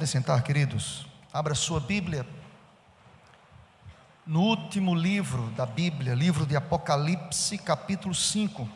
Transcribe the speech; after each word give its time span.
Podem 0.00 0.10
sentar, 0.10 0.42
queridos. 0.42 1.06
Abra 1.30 1.54
sua 1.54 1.78
Bíblia. 1.78 2.26
No 4.24 4.40
último 4.40 4.94
livro 4.94 5.50
da 5.50 5.66
Bíblia, 5.66 6.14
livro 6.14 6.46
de 6.46 6.56
Apocalipse, 6.56 7.58
capítulo 7.58 8.14
5. 8.14 8.66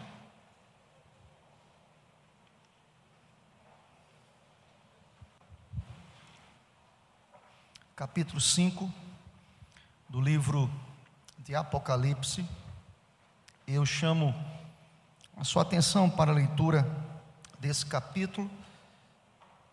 Capítulo 7.96 8.38
5 8.38 8.92
do 10.06 10.20
livro 10.20 10.70
de 11.38 11.54
Apocalipse. 11.54 12.46
Eu 13.66 13.86
chamo 13.86 14.34
a 15.38 15.42
sua 15.42 15.62
atenção 15.62 16.10
para 16.10 16.32
a 16.32 16.34
leitura 16.34 16.86
desse 17.58 17.86
capítulo, 17.86 18.50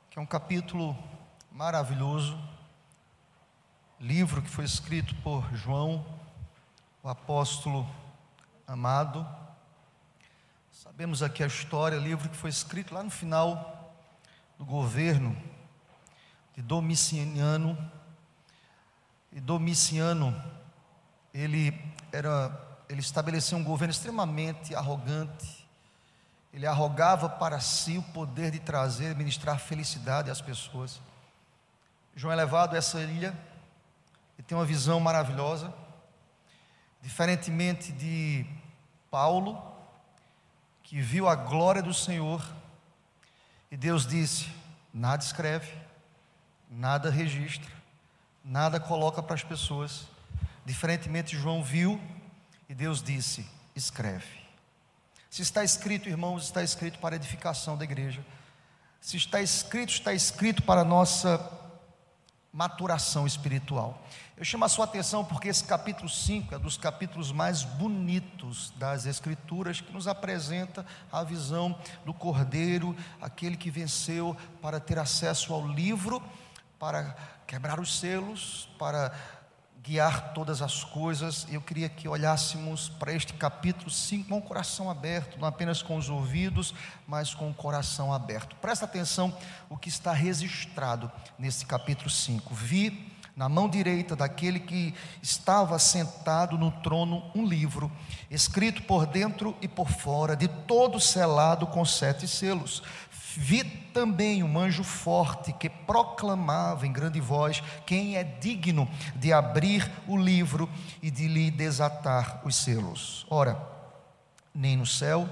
que 0.10 0.18
é 0.18 0.22
um 0.22 0.26
capítulo 0.26 1.11
maravilhoso, 1.52 2.40
livro 4.00 4.42
que 4.42 4.50
foi 4.50 4.64
escrito 4.64 5.14
por 5.16 5.44
João, 5.54 6.06
o 7.04 7.10
apóstolo 7.10 7.88
amado. 8.66 9.28
Sabemos 10.72 11.22
aqui 11.22 11.44
a 11.44 11.48
história, 11.48 11.98
livro 11.98 12.30
que 12.30 12.38
foi 12.38 12.50
escrito 12.50 12.94
lá 12.94 13.04
no 13.04 13.12
final 13.12 13.94
do 14.58 14.64
governo 14.64 15.36
de 16.56 16.62
Domiciano. 16.62 17.78
E 19.32 19.42
Domiciano, 19.42 20.42
ele 21.34 21.78
era, 22.14 22.58
ele 22.88 23.02
estabeleceu 23.02 23.58
um 23.58 23.64
governo 23.64 23.92
extremamente 23.92 24.74
arrogante. 24.74 25.68
Ele 26.54 26.66
arrogava 26.66 27.30
para 27.30 27.60
si 27.60 27.98
o 27.98 28.04
poder 28.04 28.52
de 28.52 28.60
trazer 28.60 29.16
ministrar 29.16 29.60
felicidade 29.60 30.32
às 30.32 30.42
pessoas. 30.42 31.00
João 32.16 32.34
é 32.34 32.36
levado 32.36 32.76
a 32.76 32.78
essa 32.78 33.02
ilha 33.02 33.34
e 34.38 34.44
tem 34.44 34.58
uma 34.58 34.66
visão 34.66 35.00
maravilhosa. 35.00 35.74
Diferentemente 37.02 37.92
de 37.92 38.46
Paulo, 39.10 39.62
que 40.84 41.02
viu 41.02 41.28
a 41.28 41.36
glória 41.36 41.82
do 41.82 41.94
Senhor, 41.94 42.46
e 43.72 43.78
Deus 43.78 44.06
disse: 44.06 44.50
nada 44.94 45.24
escreve, 45.24 45.72
nada 46.70 47.10
registra, 47.10 47.72
nada 48.44 48.80
coloca 48.80 49.24
para 49.24 49.36
as 49.36 49.44
pessoas. 49.44 50.06
Diferentemente, 50.66 51.36
João 51.36 51.64
viu 51.64 52.00
e 52.68 52.76
Deus 52.76 53.02
disse: 53.02 53.48
escreve. 53.76 54.42
Se 55.30 55.42
está 55.42 55.64
escrito, 55.64 56.10
irmãos, 56.10 56.44
está 56.44 56.62
escrito 56.62 57.00
para 57.00 57.16
edificação 57.16 57.78
da 57.78 57.86
igreja. 57.86 58.24
Se 59.00 59.16
está 59.18 59.42
escrito, 59.42 59.90
está 59.90 60.14
escrito 60.14 60.62
para 60.64 60.82
a 60.82 60.86
nossa 60.86 61.38
maturação 62.54 63.26
espiritual. 63.26 64.06
Eu 64.36 64.44
chamo 64.44 64.66
a 64.66 64.70
sua 64.70 64.86
atenção 64.86 65.24
porque 65.24 65.48
esse 65.48 65.64
capítulo 65.64 66.10
5 66.10 66.56
é 66.56 66.60
dos 66.60 66.76
capítulos 66.76 67.32
mais 67.32 67.64
bonitos 67.64 68.74
das 68.76 69.06
Escrituras, 69.06 69.80
que 69.80 69.94
nos 69.94 70.08
apresenta 70.08 70.86
a 71.12 71.24
visão 71.24 71.78
do 72.06 72.14
Cordeiro, 72.14 72.96
aquele 73.22 73.56
que 73.56 73.72
venceu 73.72 74.36
para 74.62 74.80
ter 74.80 75.00
acesso 75.00 75.54
ao 75.54 75.66
livro, 75.66 76.22
para 76.78 77.16
quebrar 77.48 77.80
os 77.80 78.00
selos, 78.00 78.68
para 78.78 79.14
guiar 79.84 80.34
todas 80.34 80.62
as 80.62 80.84
coisas. 80.84 81.48
Eu 81.50 81.60
queria 81.60 81.90
que 81.90 82.08
olhássemos 82.08 82.88
para 82.88 83.14
este 83.14 83.34
capítulo 83.34 83.90
5 83.90 84.30
com 84.30 84.38
o 84.38 84.42
coração 84.42 84.90
aberto, 84.92 85.40
não 85.40 85.48
apenas 85.48 85.82
com 85.82 85.98
os 85.98 86.10
ouvidos, 86.10 86.74
mas 87.08 87.34
com 87.34 87.50
o 87.50 87.54
coração 87.54 88.14
aberto. 88.14 88.56
Presta 88.58 88.86
atenção 88.86 89.36
o 89.70 89.78
que 89.78 89.90
está 89.90 90.14
registrado 90.14 91.12
nesse 91.38 91.66
capítulo 91.66 92.10
5. 92.10 92.54
Vi 92.54 93.12
na 93.36 93.48
mão 93.50 93.68
direita 93.68 94.16
daquele 94.16 94.60
que 94.60 94.94
estava 95.22 95.80
sentado 95.80 96.58
no 96.58 96.70
trono 96.70 97.32
um 97.34 97.46
livro, 97.46 97.92
escrito 98.30 98.84
por 98.84 99.06
dentro 99.06 99.56
e 99.62 99.68
por 99.68 99.90
fora, 99.90 100.36
de 100.36 100.48
todo 100.48 101.00
selado 101.00 101.66
com 101.66 101.84
sete 101.84 102.28
selos. 102.28 102.84
Vi 103.38 103.64
também 103.64 104.44
um 104.44 104.58
anjo 104.58 104.84
forte 104.84 105.54
que 105.54 105.70
proclamava 105.70 106.86
em 106.86 106.92
grande 106.92 107.20
voz: 107.20 107.62
Quem 107.86 108.18
é 108.18 108.24
digno 108.24 108.90
de 109.16 109.32
abrir 109.32 109.90
o 110.08 110.18
livro 110.18 110.70
e 111.02 111.10
de 111.10 111.28
lhe 111.28 111.50
desatar 111.50 112.42
os 112.46 112.56
selos? 112.56 113.26
Ora, 113.30 113.58
nem 114.54 114.76
no 114.76 114.86
céu, 114.86 115.28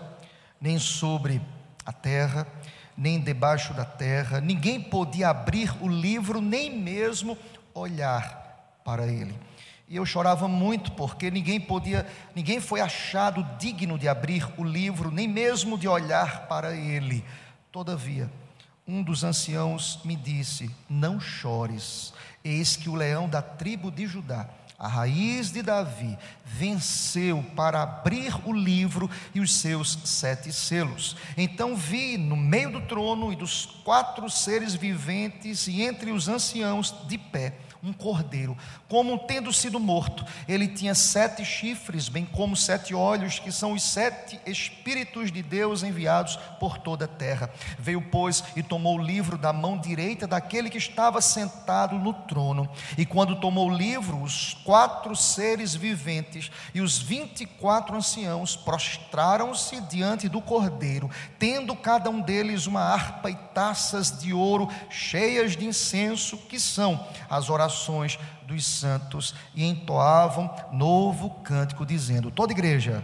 nem 0.61 0.79
sobre 0.79 1.41
a 1.85 1.91
terra, 1.91 2.47
nem 2.95 3.19
debaixo 3.19 3.73
da 3.73 3.85
terra, 3.85 4.41
ninguém 4.41 4.81
podia 4.81 5.29
abrir 5.29 5.73
o 5.81 5.87
livro, 5.87 6.41
nem 6.41 6.69
mesmo 6.69 7.37
olhar 7.73 8.81
para 8.83 9.07
ele. 9.07 9.35
E 9.87 9.95
eu 9.95 10.05
chorava 10.05 10.47
muito 10.47 10.91
porque 10.91 11.31
ninguém 11.31 11.59
podia, 11.59 12.05
ninguém 12.35 12.59
foi 12.59 12.79
achado 12.79 13.45
digno 13.57 13.97
de 13.97 14.07
abrir 14.07 14.47
o 14.57 14.63
livro, 14.63 15.09
nem 15.09 15.27
mesmo 15.27 15.77
de 15.77 15.87
olhar 15.87 16.47
para 16.47 16.75
ele. 16.75 17.25
Todavia, 17.71 18.31
um 18.87 19.03
dos 19.03 19.23
anciãos 19.23 19.99
me 20.03 20.15
disse: 20.15 20.71
Não 20.89 21.19
chores, 21.19 22.11
eis 22.43 22.75
que 22.75 22.89
o 22.89 22.95
leão 22.95 23.29
da 23.29 23.43
tribo 23.43 23.91
de 23.91 24.07
Judá, 24.07 24.49
a 24.77 24.87
raiz 24.87 25.51
de 25.51 25.61
Davi, 25.61 26.17
venceu 26.43 27.45
para 27.55 27.83
abrir 27.83 28.33
o 28.43 28.51
livro 28.51 29.07
e 29.35 29.39
os 29.39 29.53
seus 29.53 29.99
sete 30.03 30.51
selos. 30.51 31.15
Então 31.37 31.75
vi 31.75 32.17
no 32.17 32.35
meio 32.35 32.71
do 32.71 32.81
trono 32.81 33.31
e 33.31 33.35
dos 33.35 33.67
quatro 33.83 34.27
seres 34.31 34.73
viventes 34.73 35.67
e 35.67 35.83
entre 35.83 36.11
os 36.11 36.27
anciãos 36.27 36.95
de 37.07 37.19
pé 37.19 37.55
um 37.81 37.93
cordeiro, 37.93 38.57
como 38.87 39.17
tendo 39.19 39.53
sido 39.53 39.79
morto. 39.79 40.25
Ele 40.47 40.67
tinha 40.67 40.93
sete 40.93 41.45
chifres, 41.45 42.09
bem 42.09 42.25
como 42.25 42.55
sete 42.55 42.93
olhos, 42.93 43.39
que 43.39 43.51
são 43.51 43.73
os 43.73 43.83
sete 43.83 44.39
Espíritos 44.45 45.31
de 45.31 45.41
Deus 45.41 45.83
enviados 45.83 46.35
por 46.59 46.77
toda 46.77 47.05
a 47.05 47.07
terra. 47.07 47.49
Veio, 47.77 48.01
pois, 48.01 48.43
e 48.55 48.63
tomou 48.63 48.97
o 48.97 49.01
livro 49.01 49.37
da 49.37 49.53
mão 49.53 49.77
direita 49.77 50.27
daquele 50.27 50.69
que 50.69 50.77
estava 50.77 51.21
sentado 51.21 51.97
no 51.97 52.13
trono. 52.13 52.69
E 52.97 53.05
quando 53.05 53.39
tomou 53.39 53.69
o 53.69 53.73
livro, 53.73 54.21
os 54.21 54.55
quatro 54.65 55.15
seres 55.15 55.73
viventes 55.73 56.51
e 56.73 56.81
os 56.81 56.97
vinte 56.97 57.41
e 57.41 57.45
quatro 57.45 57.95
anciãos 57.95 58.55
prostraram-se 58.55 59.79
diante 59.81 60.27
do 60.27 60.41
cordeiro, 60.41 61.09
tendo 61.37 61.75
cada 61.75 62.09
um 62.09 62.19
deles 62.19 62.65
uma 62.65 62.81
harpa 62.81 63.29
e 63.29 63.35
taças 63.35 64.19
de 64.19 64.33
ouro 64.33 64.67
cheias 64.89 65.55
de 65.55 65.65
incenso, 65.65 66.37
que 66.37 66.59
são 66.59 67.07
as 67.29 67.49
orações 67.49 67.68
orações 67.69 68.17
dos 68.47 68.65
santos 68.65 69.35
e 69.53 69.63
entoavam 69.63 70.49
novo 70.71 71.29
cântico, 71.43 71.85
dizendo: 71.85 72.31
Toda 72.31 72.51
igreja, 72.51 73.03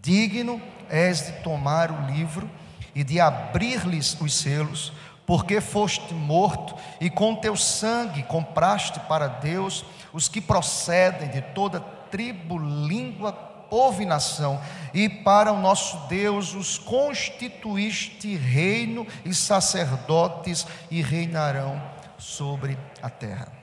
digno 0.00 0.60
és 0.90 1.26
de 1.26 1.32
tomar 1.42 1.90
o 1.90 2.12
livro 2.12 2.48
e 2.94 3.02
de 3.02 3.18
abrir-lhes 3.18 4.16
os 4.20 4.34
selos, 4.34 4.92
porque 5.24 5.60
foste 5.60 6.12
morto 6.12 6.74
e 7.00 7.08
com 7.08 7.34
teu 7.34 7.56
sangue 7.56 8.22
compraste 8.24 9.00
para 9.00 9.26
Deus 9.26 9.84
os 10.12 10.28
que 10.28 10.40
procedem 10.40 11.30
de 11.30 11.40
toda 11.40 11.80
tribo, 11.80 12.58
língua, 12.58 13.32
povo 13.32 14.02
e 14.02 14.04
nação, 14.04 14.60
e 14.92 15.08
para 15.08 15.50
o 15.50 15.58
nosso 15.58 15.96
Deus 16.06 16.54
os 16.54 16.76
constituíste 16.76 18.36
reino 18.36 19.06
e 19.24 19.32
sacerdotes 19.32 20.66
e 20.90 21.00
reinarão 21.00 21.80
sobre 22.18 22.76
a 23.00 23.08
terra 23.08 23.62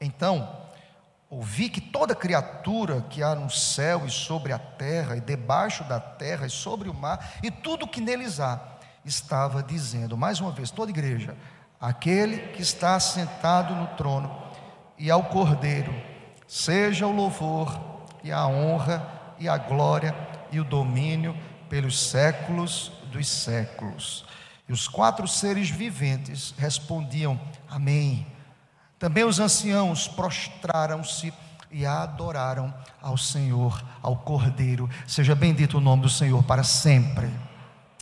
Então, 0.00 0.56
ouvi 1.28 1.68
que 1.68 1.80
toda 1.80 2.14
criatura 2.14 3.02
que 3.10 3.22
há 3.22 3.34
no 3.34 3.50
céu 3.50 4.06
e 4.06 4.10
sobre 4.10 4.52
a 4.52 4.58
terra, 4.58 5.16
e 5.16 5.20
debaixo 5.20 5.84
da 5.84 6.00
terra 6.00 6.46
e 6.46 6.50
sobre 6.50 6.88
o 6.88 6.94
mar, 6.94 7.34
e 7.42 7.50
tudo 7.50 7.86
que 7.86 8.00
neles 8.00 8.40
há, 8.40 8.60
estava 9.04 9.62
dizendo, 9.62 10.16
mais 10.16 10.40
uma 10.40 10.50
vez, 10.50 10.70
toda 10.70 10.90
igreja, 10.90 11.36
aquele 11.80 12.38
que 12.48 12.62
está 12.62 12.98
sentado 12.98 13.74
no 13.74 13.88
trono 13.88 14.42
e 14.98 15.10
ao 15.10 15.24
cordeiro, 15.24 15.94
seja 16.48 17.06
o 17.06 17.12
louvor 17.12 17.78
e 18.24 18.32
a 18.32 18.46
honra 18.46 19.34
e 19.38 19.48
a 19.48 19.56
glória 19.56 20.14
e 20.50 20.58
o 20.58 20.64
domínio 20.64 21.36
pelos 21.68 22.10
séculos 22.10 22.90
dos 23.10 23.28
séculos. 23.28 24.24
E 24.68 24.72
os 24.72 24.88
quatro 24.88 25.26
seres 25.26 25.70
viventes 25.70 26.54
respondiam: 26.58 27.40
Amém. 27.68 28.26
Também 29.00 29.24
os 29.24 29.40
anciãos 29.40 30.06
prostraram-se 30.06 31.32
e 31.70 31.86
adoraram 31.86 32.72
ao 33.00 33.16
Senhor, 33.16 33.82
ao 34.02 34.14
Cordeiro. 34.14 34.90
Seja 35.08 35.34
bendito 35.34 35.78
o 35.78 35.80
nome 35.80 36.02
do 36.02 36.10
Senhor 36.10 36.44
para 36.44 36.62
sempre. 36.62 37.30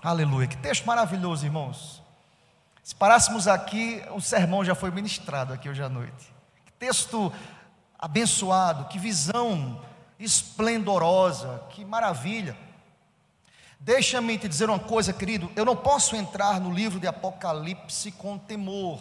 Aleluia. 0.02 0.48
Que 0.48 0.56
texto 0.56 0.84
maravilhoso, 0.84 1.46
irmãos. 1.46 2.02
Se 2.82 2.96
parássemos 2.96 3.46
aqui, 3.46 4.02
o 4.10 4.20
sermão 4.20 4.64
já 4.64 4.74
foi 4.74 4.90
ministrado 4.90 5.52
aqui 5.52 5.68
hoje 5.68 5.80
à 5.80 5.88
noite. 5.88 6.34
Que 6.66 6.72
texto 6.72 7.32
abençoado, 7.96 8.86
que 8.86 8.98
visão 8.98 9.80
esplendorosa, 10.18 11.62
que 11.70 11.84
maravilha. 11.84 12.56
Deixa-me 13.78 14.36
te 14.36 14.48
dizer 14.48 14.68
uma 14.68 14.80
coisa, 14.80 15.12
querido, 15.12 15.48
eu 15.54 15.64
não 15.64 15.76
posso 15.76 16.16
entrar 16.16 16.60
no 16.60 16.74
livro 16.74 16.98
de 16.98 17.06
Apocalipse 17.06 18.10
com 18.10 18.36
temor, 18.36 18.98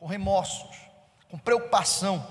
com 0.00 0.06
remorsos, 0.08 0.87
com 1.30 1.38
preocupação. 1.38 2.26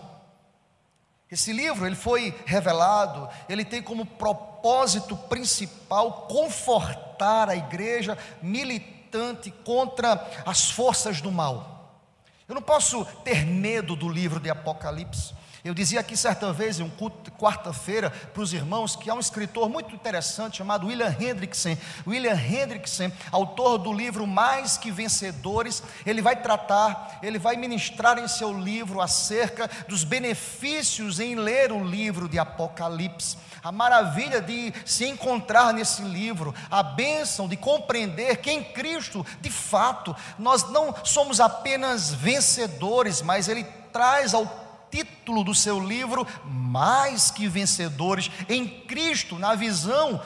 Esse 1.29 1.51
livro, 1.51 1.85
ele 1.85 1.95
foi 1.95 2.33
revelado, 2.45 3.29
ele 3.49 3.65
tem 3.65 3.81
como 3.81 4.05
propósito 4.05 5.15
principal 5.15 6.27
confortar 6.27 7.49
a 7.49 7.55
igreja 7.55 8.17
militante 8.41 9.51
contra 9.51 10.25
as 10.45 10.69
forças 10.69 11.19
do 11.19 11.31
mal. 11.31 11.77
Eu 12.47 12.55
não 12.55 12.61
posso 12.61 13.03
ter 13.23 13.45
medo 13.45 13.95
do 13.95 14.07
livro 14.07 14.39
de 14.39 14.49
Apocalipse. 14.49 15.33
Eu 15.67 15.73
dizia 15.73 15.99
aqui 15.99 16.15
certa 16.15 16.53
vez, 16.53 16.79
em 16.79 16.83
um 16.83 16.89
culto 16.89 17.29
de 17.29 17.37
quarta-feira, 17.37 18.09
para 18.09 18.41
os 18.41 18.53
irmãos, 18.53 18.95
que 18.95 19.09
há 19.09 19.13
um 19.13 19.19
escritor 19.19 19.67
muito 19.67 19.93
interessante 19.93 20.59
chamado 20.59 20.87
William 20.87 21.13
Hendrickson. 21.19 21.75
William 22.07 22.39
Hendrickson, 22.39 23.11
autor 23.33 23.77
do 23.77 23.91
livro 23.91 24.25
Mais 24.25 24.77
que 24.77 24.89
Vencedores, 24.89 25.83
ele 26.05 26.21
vai 26.21 26.37
tratar, 26.37 27.19
ele 27.21 27.37
vai 27.37 27.57
ministrar 27.57 28.17
em 28.17 28.29
seu 28.29 28.57
livro 28.57 29.01
acerca 29.01 29.69
dos 29.89 30.05
benefícios 30.05 31.19
em 31.19 31.35
ler 31.35 31.73
o 31.73 31.83
livro 31.83 32.29
de 32.29 32.39
Apocalipse 32.39 33.35
a 33.63 33.71
maravilha 33.71 34.39
de 34.39 34.73
se 34.85 35.05
encontrar 35.05 35.73
nesse 35.73 36.01
livro, 36.01 36.55
a 36.71 36.81
bênção 36.81 37.49
de 37.49 37.57
compreender 37.57 38.37
que 38.37 38.49
em 38.49 38.63
Cristo, 38.63 39.25
de 39.41 39.49
fato, 39.49 40.15
nós 40.39 40.69
não 40.69 40.95
somos 41.03 41.41
apenas 41.41 42.13
vencedores, 42.13 43.21
mas 43.21 43.49
Ele 43.49 43.65
traz 43.91 44.33
ao 44.33 44.66
título 44.89 45.43
do 45.43 45.53
seu 45.53 45.79
livro, 45.79 46.25
Mais 46.45 47.31
que 47.31 47.47
Vencedores 47.47 48.31
em 48.49 48.67
Cristo, 48.67 49.37
na 49.37 49.55
visão 49.55 50.21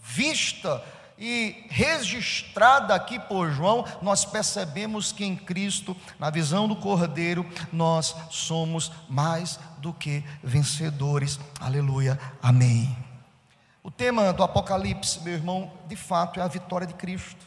vista 0.00 0.82
e 1.18 1.64
registrada 1.70 2.94
aqui 2.94 3.18
por 3.18 3.50
João, 3.50 3.84
nós 4.02 4.24
percebemos 4.24 5.12
que 5.12 5.24
em 5.24 5.36
Cristo, 5.36 5.96
na 6.18 6.28
visão 6.28 6.66
do 6.66 6.76
Cordeiro, 6.76 7.48
nós 7.72 8.14
somos 8.30 8.90
mais 9.08 9.58
do 9.78 9.92
que 9.92 10.24
vencedores. 10.42 11.38
Aleluia. 11.60 12.18
Amém. 12.42 12.96
O 13.82 13.90
tema 13.90 14.32
do 14.32 14.42
Apocalipse, 14.42 15.20
meu 15.20 15.34
irmão, 15.34 15.70
de 15.86 15.96
fato 15.96 16.40
é 16.40 16.42
a 16.42 16.48
vitória 16.48 16.86
de 16.86 16.94
Cristo. 16.94 17.46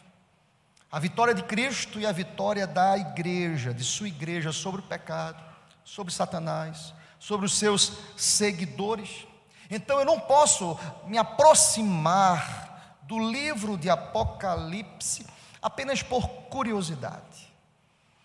A 0.89 0.99
vitória 0.99 1.33
de 1.33 1.43
Cristo 1.43 1.99
e 1.99 2.05
a 2.05 2.11
vitória 2.11 2.65
da 2.65 2.97
igreja, 2.97 3.73
de 3.73 3.83
sua 3.83 4.07
igreja 4.07 4.53
sobre 4.53 4.79
o 4.79 4.83
pecado 4.83 5.46
sobre 5.87 6.13
Satanás, 6.13 6.93
sobre 7.17 7.45
os 7.45 7.53
seus 7.53 7.93
seguidores. 8.17 9.25
Então 9.71 9.97
eu 9.99 10.05
não 10.05 10.19
posso 10.19 10.77
me 11.05 11.17
aproximar 11.17 12.99
do 13.03 13.17
livro 13.31 13.77
de 13.77 13.89
Apocalipse 13.89 15.25
apenas 15.61 16.03
por 16.03 16.27
curiosidade. 16.49 17.47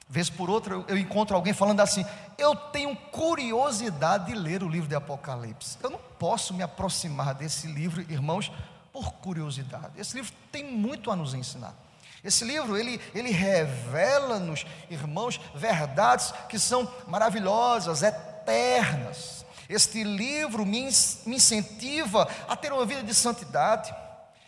Vez 0.09 0.29
por 0.29 0.51
outra 0.51 0.75
eu 0.89 0.99
encontro 0.99 1.37
alguém 1.37 1.53
falando 1.53 1.81
assim: 1.81 2.05
eu 2.37 2.57
tenho 2.57 2.97
curiosidade 2.97 4.27
de 4.27 4.35
ler 4.35 4.65
o 4.65 4.69
livro 4.69 4.89
de 4.89 4.97
Apocalipse. 4.97 5.79
Eu 5.81 5.91
não 5.91 6.01
posso 6.19 6.53
me 6.53 6.65
aproximar 6.65 7.33
desse 7.33 7.69
livro, 7.69 8.03
irmãos, 8.03 8.51
por 8.93 9.13
curiosidade. 9.15 9.99
Esse 9.99 10.17
livro 10.17 10.33
tem 10.51 10.65
muito 10.65 11.13
a 11.13 11.17
nos 11.17 11.33
ensinar. 11.33 11.75
Esse 12.25 12.45
livro, 12.45 12.77
ele, 12.77 13.01
ele 13.15 13.31
revela-nos, 13.31 14.65
irmãos, 14.89 15.41
verdades 15.55 16.33
que 16.49 16.59
são 16.59 16.89
maravilhosas, 17.09 18.03
eternas. 18.03 19.45
Este 19.69 20.05
livro 20.05 20.65
me, 20.65 20.89
me 21.27 21.37
incentiva 21.37 22.29
a 22.49 22.55
ter 22.55 22.73
uma 22.73 22.87
vida 22.87 23.03
de 23.03 23.15
santidade. 23.15 23.93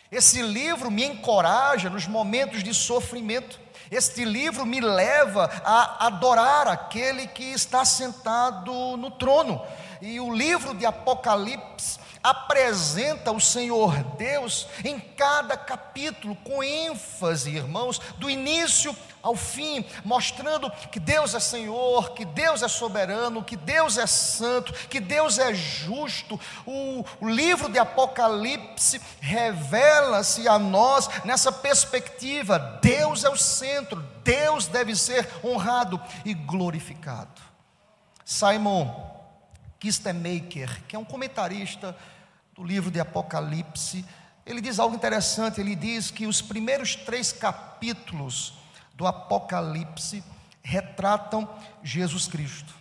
Esse 0.09 0.41
livro 0.41 0.89
me 0.89 1.03
encoraja 1.03 1.89
nos 1.89 2.07
momentos 2.07 2.63
de 2.63 2.73
sofrimento. 2.73 3.59
Este 3.91 4.23
livro 4.23 4.65
me 4.65 4.79
leva 4.79 5.49
a 5.63 6.07
adorar 6.07 6.67
aquele 6.67 7.27
que 7.27 7.43
está 7.43 7.83
sentado 7.83 8.95
no 8.97 9.11
trono. 9.11 9.61
E 10.01 10.19
o 10.19 10.33
livro 10.33 10.73
de 10.73 10.85
Apocalipse 10.85 11.99
apresenta 12.25 13.31
o 13.31 13.39
Senhor 13.39 14.03
Deus 14.17 14.67
em 14.83 14.99
cada 14.99 15.55
capítulo, 15.55 16.35
com 16.37 16.63
ênfase, 16.63 17.51
irmãos, 17.51 17.99
do 18.17 18.27
início 18.27 18.95
ao 19.21 19.35
fim, 19.35 19.85
mostrando 20.03 20.71
que 20.91 20.99
Deus 20.99 21.35
é 21.35 21.39
Senhor, 21.39 22.13
que 22.13 22.25
Deus 22.25 22.63
é 22.63 22.67
soberano, 22.67 23.43
que 23.43 23.55
Deus 23.55 23.99
é 23.99 24.07
santo, 24.07 24.73
que 24.87 24.99
Deus 24.99 25.37
é 25.37 25.53
justo. 25.53 26.39
O, 26.65 27.05
o 27.21 27.29
livro 27.29 27.71
de 27.71 27.77
Apocalipse 27.77 28.99
revela-se 29.21 30.47
a 30.47 30.57
nós 30.57 31.07
nessa 31.25 31.51
perspectiva: 31.51 32.79
Deus 32.81 33.23
é 33.23 33.29
o 33.29 33.37
centro, 33.37 34.03
Deus 34.23 34.65
deve 34.65 34.95
ser 34.95 35.29
honrado 35.43 36.01
e 36.23 36.33
glorificado. 36.33 37.41
Simon 38.23 39.14
Kistemaker, 39.85 40.81
que 40.87 40.95
é 40.95 40.99
um 40.99 41.05
comentarista 41.05 41.95
do 42.55 42.63
livro 42.63 42.89
de 42.89 42.99
Apocalipse, 42.99 44.03
ele 44.43 44.59
diz 44.59 44.79
algo 44.79 44.95
interessante. 44.95 45.61
Ele 45.61 45.75
diz 45.75 46.09
que 46.09 46.25
os 46.25 46.41
primeiros 46.41 46.95
três 46.95 47.31
capítulos 47.31 48.55
do 48.95 49.05
Apocalipse 49.05 50.23
retratam 50.63 51.47
Jesus 51.83 52.27
Cristo. 52.27 52.73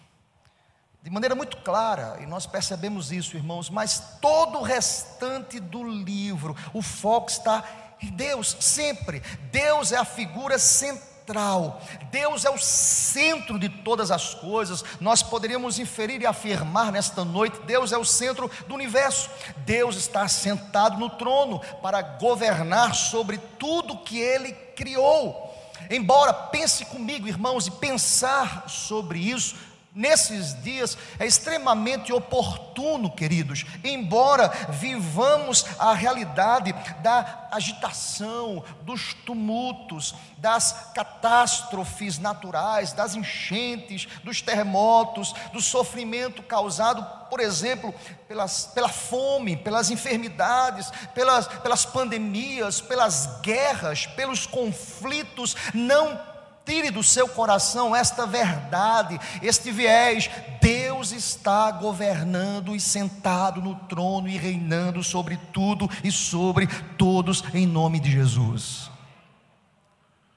De 1.03 1.11
maneira 1.11 1.35
muito 1.35 1.59
clara, 1.59 2.17
e 2.23 2.27
nós 2.27 2.47
percebemos 2.47 3.13
isso, 3.13 3.37
irmãos, 3.37 3.69
mas 3.69 4.17
todo 4.23 4.61
o 4.61 4.63
restante 4.63 5.61
do 5.61 5.87
livro, 5.87 6.57
o 6.73 6.81
foco 6.81 7.31
está 7.31 7.63
em 8.01 8.11
Deus, 8.13 8.57
sempre. 8.61 9.21
Deus 9.53 9.93
é 9.93 9.99
a 9.99 10.07
figura 10.07 10.59
central 10.59 11.14
central. 11.25 11.81
Deus 12.11 12.45
é 12.45 12.51
o 12.51 12.59
centro 12.59 13.59
de 13.59 13.69
todas 13.69 14.11
as 14.11 14.35
coisas. 14.35 14.85
Nós 15.01 15.23
poderíamos 15.23 15.79
inferir 15.79 16.21
e 16.21 16.27
afirmar 16.27 16.93
nesta 16.93 17.25
noite: 17.25 17.61
Deus 17.63 17.93
é 17.93 17.99
o 17.99 18.05
centro 18.05 18.51
do 18.69 18.75
universo. 18.75 19.31
Deus 19.59 19.97
está 19.97 20.29
sentado 20.29 20.99
no 20.99 21.09
trono 21.09 21.61
para 21.81 22.03
governar 22.03 22.95
sobre 22.95 23.39
tudo 23.59 23.99
que 23.99 24.19
ele 24.19 24.53
criou. 24.53 25.53
Embora 25.91 26.33
pense 26.33 26.85
comigo, 26.85 27.27
irmãos, 27.27 27.67
e 27.67 27.71
pensar 27.71 28.69
sobre 28.69 29.19
isso 29.19 29.57
nesses 29.95 30.61
dias 30.63 30.99
é 31.19 31.27
extremamente 31.27 32.13
oportuno, 32.13 33.11
queridos, 33.11 33.65
embora 33.85 34.49
vivamos 34.71 35.65
a 35.79 35.95
realidade 35.95 36.75
da 37.01 37.49
agitação, 37.53 38.65
dos 38.83 39.15
tumultos, 39.15 40.15
das 40.39 40.91
catástrofes 40.95 42.19
naturais, 42.19 42.93
das 42.93 43.15
enchentes, 43.15 44.07
dos 44.25 44.43
terremotos, 44.43 45.33
do 45.53 45.61
sofrimento 45.61 46.43
causado, 46.43 47.07
por 47.31 47.39
exemplo, 47.39 47.95
pelas, 48.27 48.67
pela 48.67 48.89
fome, 48.89 49.57
pelas 49.57 49.91
enfermidades, 49.91 50.91
pelas, 51.15 51.47
pelas 51.47 51.85
pandemias, 51.85 52.81
pelas 52.81 53.41
guerras, 53.41 54.07
pelos 54.07 54.47
conflitos, 54.47 55.57
não 55.73 56.34
Tire 56.65 56.91
do 56.91 57.03
seu 57.03 57.29
coração 57.29 57.95
esta 57.95 58.27
verdade, 58.27 59.21
este 59.43 59.71
viés. 59.71 60.31
Deus 60.61 61.13
está 61.13 61.71
governando 61.71 62.75
e 62.75 62.81
sentado 62.81 63.61
no 63.61 63.75
trono 63.75 64.29
e 64.29 64.39
reinando 64.39 65.05
sobre 65.05 65.37
tudo 65.53 65.91
e 66.03 66.11
sobre 66.11 66.67
todos, 66.97 67.45
em 67.53 67.67
nome 67.67 68.01
de 68.01 68.11
Jesus. 68.11 68.91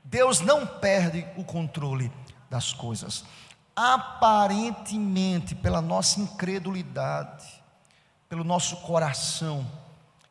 Deus 0.04 0.42
não 0.42 0.66
perde 0.66 1.26
o 1.38 1.44
controle 1.46 2.12
das 2.50 2.74
coisas. 2.74 3.24
Aparentemente, 3.74 5.56
pela 5.56 5.82
nossa 5.82 6.20
incredulidade, 6.20 7.46
pelo 8.28 8.44
nosso 8.44 8.78
coração, 8.78 9.66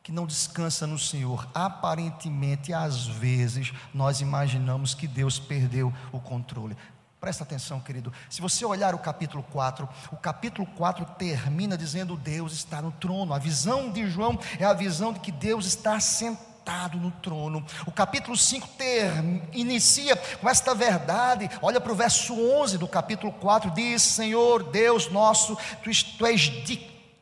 que 0.07 0.11
não 0.13 0.25
descansa 0.25 0.87
no 0.87 0.97
Senhor. 0.97 1.45
Aparentemente, 1.53 2.71
às 2.71 3.05
vezes, 3.05 3.73
nós 3.93 4.21
imaginamos 4.21 4.93
que 4.93 5.05
Deus 5.05 5.37
perdeu 5.37 5.93
o 6.13 6.19
controle. 6.21 6.77
Presta 7.19 7.43
atenção, 7.43 7.81
querido. 7.81 8.13
Se 8.29 8.39
você 8.39 8.63
olhar 8.63 8.95
o 8.95 8.99
capítulo 8.99 9.43
4, 9.51 9.85
o 10.09 10.15
capítulo 10.15 10.65
4 10.77 11.03
termina 11.17 11.77
dizendo: 11.77 12.15
Deus 12.15 12.53
está 12.53 12.81
no 12.81 12.93
trono. 12.93 13.33
A 13.33 13.37
visão 13.37 13.91
de 13.91 14.09
João 14.09 14.39
é 14.57 14.63
a 14.63 14.71
visão 14.71 15.11
de 15.11 15.19
que 15.19 15.29
Deus 15.29 15.65
está 15.65 15.99
sentado 15.99 16.97
no 16.97 17.11
trono. 17.11 17.65
O 17.85 17.91
capítulo 17.91 18.37
5 18.37 18.65
ter, 18.77 19.11
inicia 19.51 20.15
com 20.39 20.47
esta 20.47 20.73
verdade. 20.73 21.49
Olha 21.61 21.81
para 21.81 21.91
o 21.91 21.95
verso 21.95 22.33
11 22.33 22.77
do 22.77 22.87
capítulo 22.87 23.33
4: 23.33 23.71
diz: 23.71 24.03
Senhor 24.03 24.63
Deus 24.71 25.11
nosso, 25.11 25.57
tu, 25.83 26.25
és, 26.25 26.49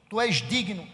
tu 0.08 0.22
és 0.22 0.36
digno 0.36 0.94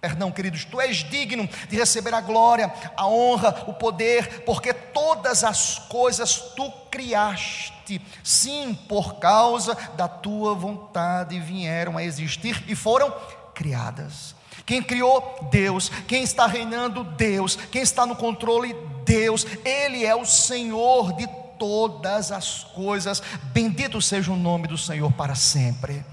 Perdão, 0.00 0.30
queridos, 0.30 0.64
tu 0.64 0.80
és 0.80 0.98
digno 0.98 1.48
de 1.68 1.76
receber 1.76 2.14
a 2.14 2.20
glória, 2.20 2.72
a 2.96 3.08
honra, 3.08 3.64
o 3.66 3.72
poder, 3.72 4.44
porque 4.44 4.72
todas 4.72 5.42
as 5.42 5.80
coisas 5.88 6.36
tu 6.54 6.70
criaste, 6.88 8.00
sim, 8.22 8.78
por 8.88 9.16
causa 9.16 9.76
da 9.96 10.06
tua 10.06 10.54
vontade 10.54 11.40
vieram 11.40 11.96
a 11.96 12.04
existir 12.04 12.62
e 12.68 12.76
foram 12.76 13.12
criadas. 13.52 14.36
Quem 14.64 14.80
criou? 14.80 15.48
Deus. 15.50 15.90
Quem 16.06 16.22
está 16.22 16.46
reinando? 16.46 17.02
Deus. 17.02 17.56
Quem 17.56 17.82
está 17.82 18.06
no 18.06 18.14
controle? 18.14 18.76
Deus. 19.04 19.44
Ele 19.64 20.04
é 20.04 20.14
o 20.14 20.24
Senhor 20.24 21.12
de 21.14 21.26
todas 21.58 22.30
as 22.30 22.62
coisas. 22.62 23.20
Bendito 23.52 24.00
seja 24.00 24.30
o 24.30 24.36
nome 24.36 24.68
do 24.68 24.78
Senhor 24.78 25.10
para 25.12 25.34
sempre 25.34 26.04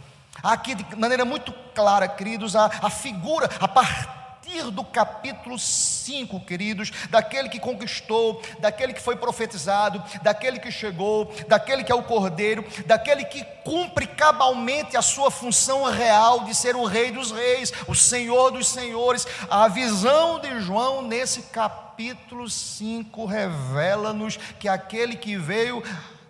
aqui 0.44 0.75
de 0.75 0.96
maneira 0.96 1.25
muito 1.25 1.54
clara, 1.74 2.08
queridos, 2.08 2.56
a, 2.56 2.65
a 2.65 2.89
figura, 2.89 3.50
a 3.60 3.68
partir 3.68 4.15
do 4.72 4.84
capítulo 4.84 5.58
5, 5.58 6.39
queridos, 6.42 6.92
daquele 7.10 7.50
que 7.50 7.60
conquistou, 7.60 8.42
daquele 8.60 8.94
que 8.94 9.01
foi 9.01 9.15
profetizado, 9.15 10.04
daquele 10.22 10.60
que 10.60 10.72
chegou, 10.72 11.34
daquele 11.48 11.84
que 11.84 11.92
é 11.92 11.96
o 11.96 12.04
cordeiro, 12.04 12.63
daquele 12.86 13.25
que 13.25 13.44
cumpre 13.63 14.06
cabalmente 14.06 14.96
a 14.96 15.01
sua 15.01 15.32
função 15.32 15.84
real 15.86 16.42
de 16.42 16.54
ser 16.54 16.75
o 16.75 16.86
rei 16.86 17.12
dos 17.12 17.32
reis, 17.32 17.74
o 17.88 17.96
senhor 17.96 18.51
dos 18.51 18.68
senhores. 18.68 19.27
A 19.50 19.68
visão 19.68 20.39
de 20.39 20.60
João 20.62 21.01
nesse 21.01 21.42
capítulo 21.44 22.50
5 22.50 23.25
revela-nos 23.25 24.38
que 24.60 24.68
aquele 24.68 25.15
que 25.15 25.38
veio 25.38 25.84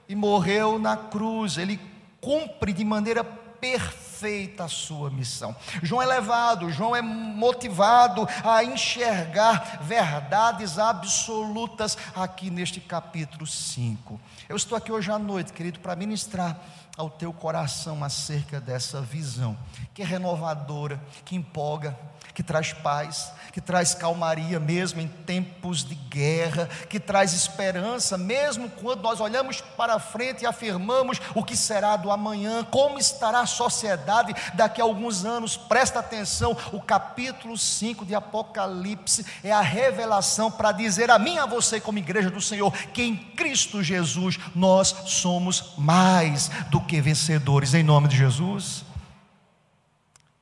e 0.08 0.16
morreu 0.16 0.80
na 0.80 0.96
cruz, 0.96 1.58
ele 1.58 1.80
cumpre 2.22 2.72
de 2.72 2.84
maneira 2.84 3.24
perfeita 3.66 4.66
a 4.66 4.68
sua 4.68 5.10
missão. 5.10 5.56
João 5.82 6.02
é 6.02 6.06
levado, 6.06 6.70
João 6.72 6.96
é 6.96 7.02
motivado 7.02 8.28
a 8.44 8.64
enxergar 8.64 9.80
verdades 9.82 10.78
absolutas 10.78 11.98
aqui 12.16 12.50
neste 12.50 12.80
capítulo 12.80 13.48
5. 13.48 14.20
Eu 14.48 14.56
estou 14.56 14.78
aqui 14.78 14.92
hoje 14.92 15.12
à 15.12 15.18
noite, 15.18 15.52
querido, 15.52 15.80
para 15.80 15.96
ministrar 15.96 16.58
ao 16.98 17.10
teu 17.10 17.34
coração 17.34 18.04
acerca 18.04 18.60
dessa 18.60 19.02
visão, 19.02 19.58
que 19.94 20.02
é 20.02 20.06
renovadora, 20.06 21.02
que 21.26 21.36
empolga, 21.36 21.98
que 22.36 22.44
traz 22.44 22.74
paz, 22.74 23.32
que 23.54 23.62
traz 23.62 23.96
calmaria 23.96 24.60
mesmo 24.60 25.00
em 25.00 25.08
tempos 25.08 25.86
de 25.86 25.96
guerra, 25.96 26.68
que 26.90 27.00
traz 27.00 27.34
esperança 27.34 28.18
mesmo 28.18 28.70
quando 28.70 29.02
nós 29.02 29.22
olhamos 29.22 29.62
para 29.62 29.98
frente 30.00 30.44
e 30.44 30.46
afirmamos 30.46 31.22
o 31.34 31.44
que 31.44 31.56
será 31.56 31.96
do 31.96 32.12
amanhã, 32.12 32.66
como 32.66 33.00
estará 33.00 33.40
a 33.40 33.46
sociedade 33.46 34.36
daqui 34.54 34.82
a 34.82 34.84
alguns 34.84 35.24
anos. 35.24 35.56
Presta 35.56 36.00
atenção, 36.00 36.58
o 36.74 36.82
capítulo 36.82 37.58
5 37.58 38.06
de 38.06 38.14
Apocalipse 38.14 39.26
é 39.42 39.52
a 39.52 39.62
revelação 39.62 40.52
para 40.52 40.74
dizer 40.74 41.10
a 41.10 41.18
mim 41.18 41.36
e 41.36 41.40
a 41.40 41.46
você 41.46 41.80
como 41.80 42.00
igreja 42.00 42.30
do 42.30 42.42
Senhor 42.42 42.76
que 42.90 43.02
em 43.02 43.16
Cristo 43.16 43.82
Jesus 43.82 44.38
nós 44.54 44.94
somos 45.06 45.74
mais 45.78 46.50
do 46.70 46.82
que 46.86 47.02
vencedores 47.02 47.74
em 47.74 47.84
nome 47.84 48.08
de 48.08 48.16
Jesus. 48.16 48.86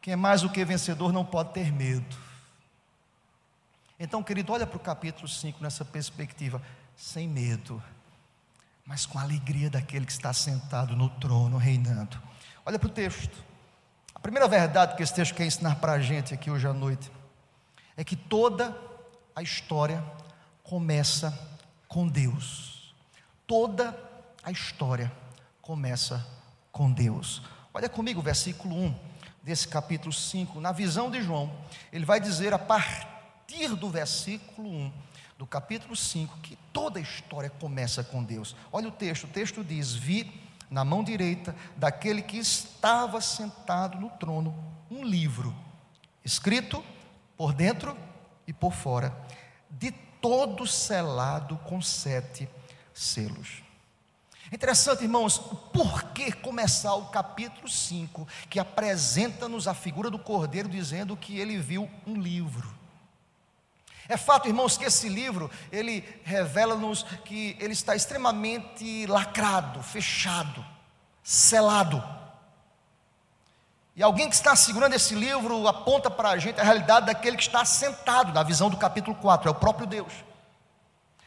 Quem 0.02 0.14
é 0.14 0.18
mais 0.18 0.42
do 0.42 0.50
que 0.50 0.64
vencedor 0.66 1.14
não 1.14 1.26
pode 1.26 1.54
ter 1.54 1.72
medo. 1.72 2.18
Então, 4.00 4.22
querido, 4.22 4.52
olha 4.52 4.68
para 4.68 4.78
o 4.78 4.80
capítulo 4.80 5.28
5 5.28 5.64
nessa 5.64 5.86
perspectiva, 5.86 6.62
sem 6.96 7.28
medo, 7.28 7.82
mas 8.86 9.06
com 9.06 9.18
a 9.18 9.22
alegria 9.22 9.70
daquele 9.70 10.06
que 10.06 10.12
está 10.12 10.34
sentado 10.34 10.96
no 10.96 11.10
trono, 11.10 11.58
reinando. 11.58 12.22
Olha 12.66 12.78
para 12.78 12.88
o 12.88 12.92
texto. 12.92 13.44
A 14.14 14.20
primeira 14.20 14.48
verdade 14.48 14.96
que 14.96 15.04
esse 15.04 15.14
texto 15.14 15.34
quer 15.34 15.46
ensinar 15.46 15.76
para 15.76 15.94
a 15.94 16.00
gente 16.02 16.34
aqui 16.34 16.52
hoje 16.52 16.68
à 16.68 16.74
noite 16.74 17.10
é 17.96 18.04
que 18.04 18.16
toda 18.16 18.78
a 19.36 19.42
história 19.42 20.04
começa 20.64 21.38
com 21.88 22.08
Deus. 22.08 22.94
Toda 23.48 23.98
a 24.44 24.52
história 24.52 25.12
começa 25.64 26.28
com 26.74 26.92
Deus. 26.92 27.42
Olha 27.74 27.88
comigo 27.88 28.20
o 28.20 28.24
versículo 28.24 28.76
1 28.76 28.96
desse 29.42 29.66
capítulo 29.66 30.12
5, 30.12 30.60
na 30.60 30.74
visão 30.74 31.10
de 31.10 31.22
João, 31.22 31.52
ele 31.92 32.04
vai 32.04 32.20
dizer 32.20 32.54
a 32.54 32.60
partir 32.60 33.70
do 33.70 33.90
versículo 33.90 34.70
1 34.70 34.94
do 35.38 35.48
capítulo 35.48 35.96
5 35.96 36.38
que 36.40 36.58
toda 36.74 37.00
a 37.00 37.02
história 37.02 37.50
começa 37.50 38.04
com 38.04 38.22
Deus. 38.22 38.58
Olha 38.74 38.90
o 38.90 38.92
texto, 38.92 39.24
o 39.24 39.30
texto 39.30 39.64
diz: 39.64 39.94
Vi 39.94 40.30
na 40.70 40.84
mão 40.84 41.02
direita 41.02 41.56
daquele 41.78 42.22
que 42.22 42.38
estava 42.38 43.22
sentado 43.22 43.98
no 43.98 44.10
trono 44.10 44.54
um 44.92 45.06
livro, 45.06 45.56
escrito 46.26 46.84
por 47.38 47.54
dentro 47.54 47.98
e 48.46 48.52
por 48.52 48.74
fora, 48.74 49.16
de 49.70 49.92
todo 49.92 50.68
selado 50.68 51.56
com 51.60 51.82
sete 51.82 52.50
selos. 52.94 53.64
Interessante, 54.54 55.02
irmãos, 55.04 55.40
por 55.40 56.04
que 56.10 56.32
começar 56.32 56.94
o 56.94 57.08
capítulo 57.08 57.68
5, 57.68 58.28
que 58.52 58.60
apresenta-nos 58.60 59.68
a 59.68 59.74
figura 59.74 60.12
do 60.12 60.20
cordeiro, 60.20 60.70
dizendo 60.70 61.18
que 61.18 61.40
ele 61.40 61.58
viu 61.58 61.90
um 62.06 62.22
livro? 62.22 62.72
É 64.08 64.16
fato, 64.16 64.48
irmãos, 64.48 64.78
que 64.78 64.86
esse 64.86 65.10
livro, 65.10 65.50
ele 65.72 66.08
revela-nos 66.24 67.02
que 67.26 67.58
ele 67.60 67.74
está 67.74 67.96
extremamente 67.96 69.08
lacrado, 69.08 69.82
fechado, 69.82 70.64
selado. 71.24 72.04
E 73.96 74.04
alguém 74.04 74.30
que 74.30 74.36
está 74.36 74.56
segurando 74.56 74.94
esse 74.94 75.16
livro 75.16 75.68
aponta 75.68 76.12
para 76.12 76.30
a 76.30 76.38
gente 76.38 76.62
a 76.62 76.64
realidade 76.64 77.08
daquele 77.08 77.38
que 77.38 77.44
está 77.44 77.66
sentado, 77.66 78.32
na 78.32 78.44
visão 78.44 78.70
do 78.70 78.78
capítulo 78.78 79.16
4, 79.16 79.48
é 79.48 79.52
o 79.52 79.56
próprio 79.56 79.88
Deus. 79.88 80.14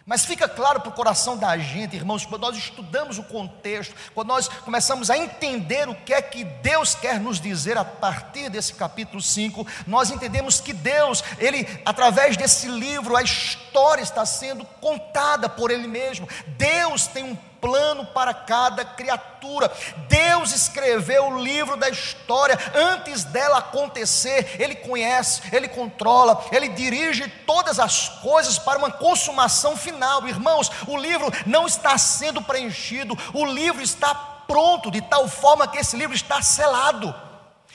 Mas 0.07 0.25
fica 0.25 0.49
claro 0.49 0.81
para 0.81 0.91
o 0.91 0.93
coração 0.93 1.37
da 1.37 1.59
gente, 1.59 1.97
irmãos, 1.97 2.25
quando 2.25 2.43
nós 2.43 2.57
estudamos 2.57 3.19
o 3.19 3.25
contexto, 3.25 3.93
quando 4.15 4.29
nós 4.29 4.47
começamos 4.47 5.11
a 5.11 5.19
entender 5.19 5.89
o 5.89 5.97
que 5.97 6.15
é 6.15 6.23
que 6.23 6.45
Deus 6.45 6.95
quer 6.95 7.19
nos 7.19 7.41
dizer 7.41 7.77
a 7.77 7.85
partir 7.85 8.49
desse 8.49 8.75
capítulo 8.75 9.21
5, 9.21 9.67
nós 9.85 10.13
entendemos 10.13 10.61
que 10.61 10.73
Deus, 10.73 11.25
Ele, 11.39 11.67
através 11.85 12.37
desse 12.37 12.69
livro, 12.69 13.17
a 13.17 13.23
história 13.23 14.01
está 14.01 14.25
sendo 14.25 14.65
contada 14.81 15.49
por 15.49 15.73
Ele 15.73 15.89
mesmo. 15.89 16.29
Deus 16.57 17.09
tem 17.09 17.25
um 17.25 17.37
plano 17.67 18.07
para 18.07 18.33
cada 18.33 18.85
criatura. 18.85 19.69
Deus 20.07 20.53
escreveu 20.53 21.27
o 21.27 21.43
livro 21.43 21.77
da 21.77 21.89
história 21.89 22.57
antes 22.73 23.25
dela 23.25 23.59
acontecer. 23.59 24.55
Ele 24.61 24.77
conhece, 24.77 25.43
ele 25.53 25.67
controla, 25.67 26.45
ele 26.53 26.69
dirige 26.69 27.27
todas 27.45 27.81
as 27.81 28.09
coisas 28.09 28.57
para 28.57 28.79
uma 28.79 28.93
consumação 28.93 29.77
final. 29.77 30.29
Irmãos, 30.29 30.71
o 30.87 30.97
livro 30.97 31.27
não 31.45 31.67
está 31.67 31.99
sendo 31.99 32.41
preenchido, 32.41 33.19
o 33.35 33.45
livro 33.45 33.83
está 33.83 34.15
pronto, 34.47 34.89
de 34.89 35.01
tal 35.01 35.27
forma 35.27 35.67
que 35.67 35.79
esse 35.79 35.97
livro 35.97 36.15
está 36.15 36.41
selado. 36.41 37.13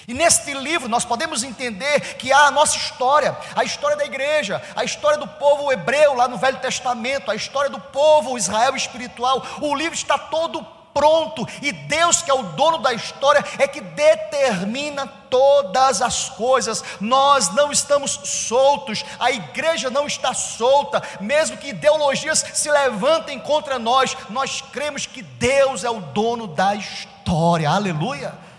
E 0.08 0.14
neste 0.14 0.54
livro 0.54 0.90
nós 0.90 1.06
podemos 1.06 1.44
entender 1.44 2.16
que 2.16 2.32
há 2.32 2.48
a 2.48 2.52
nossa 2.52 2.78
história, 2.78 3.38
a 3.56 3.64
história 3.64 3.98
da 3.98 4.06
igreja, 4.06 4.62
a 4.76 4.84
história 4.84 5.18
do 5.18 5.28
povo 5.28 5.72
hebreu 5.72 6.14
lá 6.14 6.28
no 6.28 6.38
Velho 6.38 6.58
Testamento, 6.60 7.30
a 7.30 7.36
história 7.36 7.70
do 7.70 7.80
povo 7.80 8.38
Israel 8.38 8.76
espiritual. 8.76 9.46
O 9.62 9.76
livro 9.76 9.94
está 9.94 10.18
todo 10.18 10.66
pronto 10.94 11.48
e 11.62 11.72
Deus, 11.72 12.22
que 12.22 12.30
é 12.30 12.34
o 12.34 12.44
dono 12.44 12.78
da 12.78 12.94
história, 12.94 13.44
é 13.58 13.68
que 13.68 13.82
determina 13.82 15.08
todas 15.30 16.02
as 16.02 16.30
coisas. 16.30 16.84
Nós 17.00 17.50
não 17.54 17.72
estamos 17.72 18.20
soltos, 18.24 19.04
a 19.20 19.32
igreja 19.32 19.90
não 19.90 20.06
está 20.06 20.34
solta, 20.34 21.02
mesmo 21.20 21.58
que 21.58 21.70
ideologias 21.70 22.44
se 22.54 22.70
levantem 22.70 23.40
contra 23.40 23.80
nós, 23.80 24.16
nós 24.30 24.62
cremos 24.62 25.06
que 25.06 25.22
Deus 25.22 25.84
é 25.84 25.90
o 25.90 26.02
dono 26.02 26.48
da 26.48 26.76
história. 26.76 27.70
Aleluia. 27.70 28.51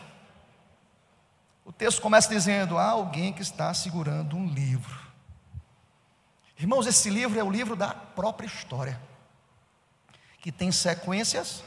Texto 1.83 2.01
começa 2.01 2.29
dizendo: 2.29 2.79
há 2.79 2.91
alguém 2.91 3.33
que 3.33 3.43
está 3.43 3.75
segurando 3.75 4.37
um 4.37 4.47
livro. 4.47 5.01
Irmãos, 6.57 6.87
esse 6.87 7.11
livro 7.11 7.37
é 7.37 7.43
o 7.43 7.51
livro 7.51 7.75
da 7.75 7.89
própria 7.93 8.47
história, 8.47 9.01
que 10.41 10.53
tem 10.53 10.71
sequências 10.71 11.65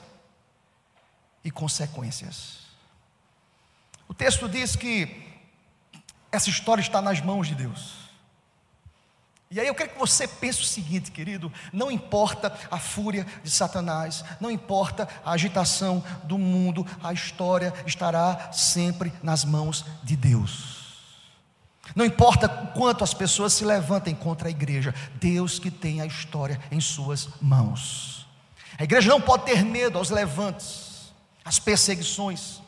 e 1.44 1.52
consequências. 1.52 2.60
O 4.08 4.14
texto 4.14 4.48
diz 4.48 4.74
que 4.74 5.22
essa 6.32 6.50
história 6.50 6.82
está 6.82 7.02
nas 7.02 7.20
mãos 7.20 7.50
de 7.50 7.56
Deus. 7.56 8.05
E 9.52 9.60
aí 9.60 9.68
eu 9.68 9.76
quero 9.76 9.92
que 9.92 10.00
você 10.00 10.28
pense 10.28 10.62
o 10.62 10.66
seguinte, 10.66 11.12
querido: 11.12 11.52
não 11.72 11.92
importa 11.92 12.54
a 12.70 12.80
fúria 12.80 13.26
de 13.44 13.50
Satanás, 13.50 14.24
não 14.40 14.50
importa 14.50 15.08
a 15.24 15.32
agitação 15.32 16.04
do 16.24 16.38
mundo, 16.38 16.86
a 17.04 17.14
história 17.14 17.74
estará 17.86 18.52
sempre 18.52 19.14
nas 19.22 19.46
mãos 19.46 19.86
de 20.04 20.16
Deus. 20.16 20.76
Não 21.96 22.04
importa 22.04 22.50
quanto 22.50 23.04
as 23.04 23.14
pessoas 23.14 23.54
se 23.54 23.64
levantem 23.64 24.16
contra 24.16 24.48
a 24.48 24.52
igreja, 24.52 24.94
Deus 25.16 25.60
que 25.60 25.70
tem 25.70 26.02
a 26.02 26.06
história 26.06 26.60
em 26.72 26.82
suas 26.82 27.30
mãos. 27.40 28.28
A 28.78 28.84
igreja 28.84 29.10
não 29.10 29.22
pode 29.22 29.46
ter 29.46 29.64
medo 29.64 29.98
aos 29.98 30.10
levantes, 30.10 31.14
às 31.44 31.60
perseguições, 31.60 32.62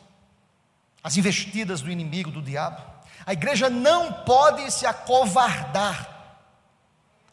às 1.02 1.16
investidas 1.16 1.82
do 1.82 1.90
inimigo, 1.90 2.30
do 2.30 2.40
diabo. 2.40 2.80
A 3.26 3.32
igreja 3.32 3.68
não 3.68 4.12
pode 4.12 4.70
se 4.70 4.86
acovardar. 4.86 6.17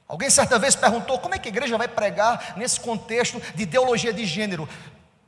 Alguém 0.07 0.29
certa 0.29 0.59
vez 0.59 0.75
perguntou 0.75 1.17
como 1.19 1.33
é 1.33 1.39
que 1.39 1.47
a 1.47 1.51
igreja 1.51 1.77
vai 1.77 1.87
pregar 1.87 2.53
nesse 2.57 2.79
contexto 2.79 3.41
de 3.55 3.63
ideologia 3.63 4.13
de 4.13 4.25
gênero. 4.25 4.69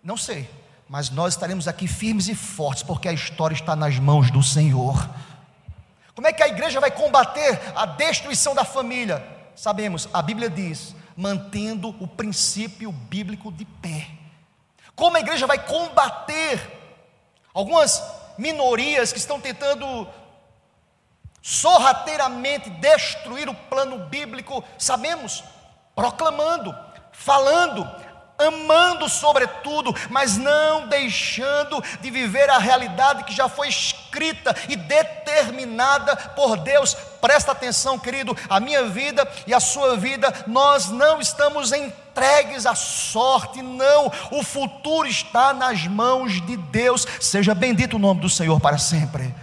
Não 0.03 0.15
sei, 0.15 0.50
mas 0.88 1.10
nós 1.10 1.34
estaremos 1.34 1.67
aqui 1.67 1.88
firmes 1.88 2.27
e 2.27 2.36
fortes, 2.36 2.84
porque 2.84 3.07
a 3.07 3.13
história 3.13 3.55
está 3.55 3.75
nas 3.75 3.98
mãos 3.98 4.29
do 4.29 4.43
Senhor. 4.43 5.10
Como 6.13 6.27
é 6.27 6.34
que 6.34 6.43
a 6.43 6.48
igreja 6.48 6.79
vai 6.79 6.91
combater 6.91 7.60
a 7.75 7.86
destruição 7.86 8.55
da 8.55 8.63
família? 8.63 9.25
Sabemos, 9.55 10.07
a 10.13 10.22
Bíblia 10.22 10.50
diz, 10.50 10.96
mantendo 11.15 11.89
o 12.00 12.07
princípio 12.07 12.91
bíblico 12.91 13.51
de 13.51 13.65
pé. 13.65 14.07
Como 14.96 15.17
a 15.17 15.19
igreja 15.19 15.48
vai 15.48 15.60
combater 15.60 16.60
algumas 17.53 18.03
minorias 18.38 19.12
que 19.12 19.17
estão 19.17 19.41
tentando 19.41 20.07
sorrateiramente 21.48 22.70
destruir 22.70 23.48
o 23.48 23.54
plano 23.54 24.00
bíblico? 24.00 24.62
Sabemos, 24.77 25.42
proclamando, 25.96 26.75
falando, 27.13 27.89
amando 28.38 29.08
sobretudo, 29.08 29.96
mas 30.10 30.36
não 30.36 30.89
deixando 30.89 31.82
de 32.01 32.12
viver 32.12 32.50
a 32.50 32.58
realidade 32.58 33.24
que 33.24 33.34
já 33.34 33.48
foi 33.48 33.70
escrita 33.70 34.54
e 34.68 34.75
determinada 34.75 36.18
por 36.36 36.58
Deus. 36.58 36.94
Presta 37.22 37.54
atenção, 37.54 37.98
querido, 37.98 38.36
a 38.50 38.60
minha 38.60 38.84
vida 38.89 39.25
e 39.48 39.54
a 39.54 39.62
sua 39.62 39.96
vida, 39.96 40.34
nós 40.48 40.89
não 40.89 41.22
estamos 41.22 41.72
entregues 41.72 42.66
à 42.66 42.75
sorte, 42.75 43.62
não. 43.62 44.12
O 44.32 44.44
futuro 44.44 45.08
está 45.08 45.54
nas 45.54 45.88
mãos 45.88 46.46
de 46.46 46.58
Deus. 46.58 47.08
Seja 47.22 47.56
bendito 47.56 47.96
o 47.96 48.00
nome 48.00 48.20
do 48.20 48.30
Senhor 48.30 48.60
para 48.60 48.77
sempre. 48.77 49.34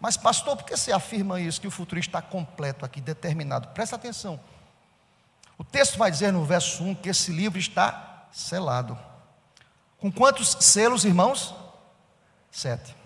Mas, 0.00 0.16
pastor, 0.16 0.56
por 0.56 0.64
que 0.64 0.76
você 0.76 0.92
afirma 0.92 1.40
isso? 1.40 1.60
Que 1.60 1.66
o 1.66 1.70
futuro 1.70 1.98
está 1.98 2.22
completo 2.22 2.84
aqui, 2.84 3.00
determinado. 3.00 3.68
Presta 3.68 3.96
atenção. 3.96 4.38
O 5.56 5.64
texto 5.64 5.98
vai 5.98 6.10
dizer 6.10 6.32
no 6.32 6.44
verso 6.44 6.84
1 6.84 6.94
que 6.96 7.08
esse 7.08 7.32
livro 7.32 7.58
está 7.58 8.26
selado. 8.30 8.96
Com 9.98 10.10
quantos 10.12 10.56
selos, 10.60 11.04
irmãos? 11.04 11.54
Sete. 12.50 12.96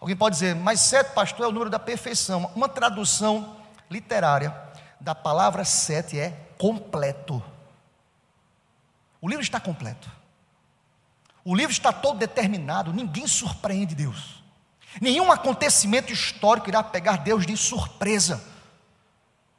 Alguém 0.00 0.16
pode 0.16 0.36
dizer, 0.36 0.56
mas 0.56 0.80
sete, 0.80 1.12
pastor, 1.12 1.44
é 1.44 1.48
o 1.48 1.52
número 1.52 1.68
da 1.68 1.78
perfeição. 1.78 2.50
Uma 2.56 2.68
tradução 2.68 3.58
literária 3.90 4.54
da 4.98 5.14
palavra 5.14 5.62
sete 5.62 6.18
é 6.18 6.30
completo. 6.58 7.42
O 9.20 9.28
livro 9.28 9.42
está 9.42 9.60
completo. 9.60 10.10
O 11.44 11.54
livro 11.54 11.72
está 11.72 11.92
todo 11.92 12.18
determinado, 12.18 12.92
ninguém 12.92 13.26
surpreende 13.26 13.94
Deus. 13.94 14.42
Nenhum 14.98 15.30
acontecimento 15.30 16.12
histórico 16.12 16.68
irá 16.68 16.82
pegar 16.82 17.18
Deus 17.18 17.46
de 17.46 17.56
surpresa. 17.56 18.42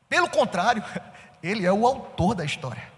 Pelo 0.10 0.30
contrário, 0.30 0.84
Ele 1.44 1.66
é 1.66 1.72
o 1.72 1.88
autor 1.88 2.36
da 2.36 2.46
história. 2.46 2.92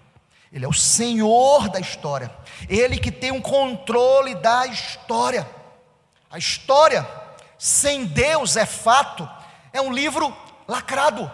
Ele 0.52 0.66
é 0.66 0.68
o 0.68 0.74
Senhor 0.74 1.70
da 1.70 1.80
história. 1.80 2.30
Ele 2.70 2.98
que 2.98 3.12
tem 3.12 3.32
um 3.32 3.42
controle 3.42 4.36
da 4.36 4.68
história. 4.68 5.50
A 6.30 6.38
história 6.38 7.08
sem 7.58 8.06
Deus 8.06 8.58
é 8.58 8.66
fato, 8.66 9.28
é 9.72 9.82
um 9.82 9.92
livro 9.92 10.36
lacrado. 10.68 11.32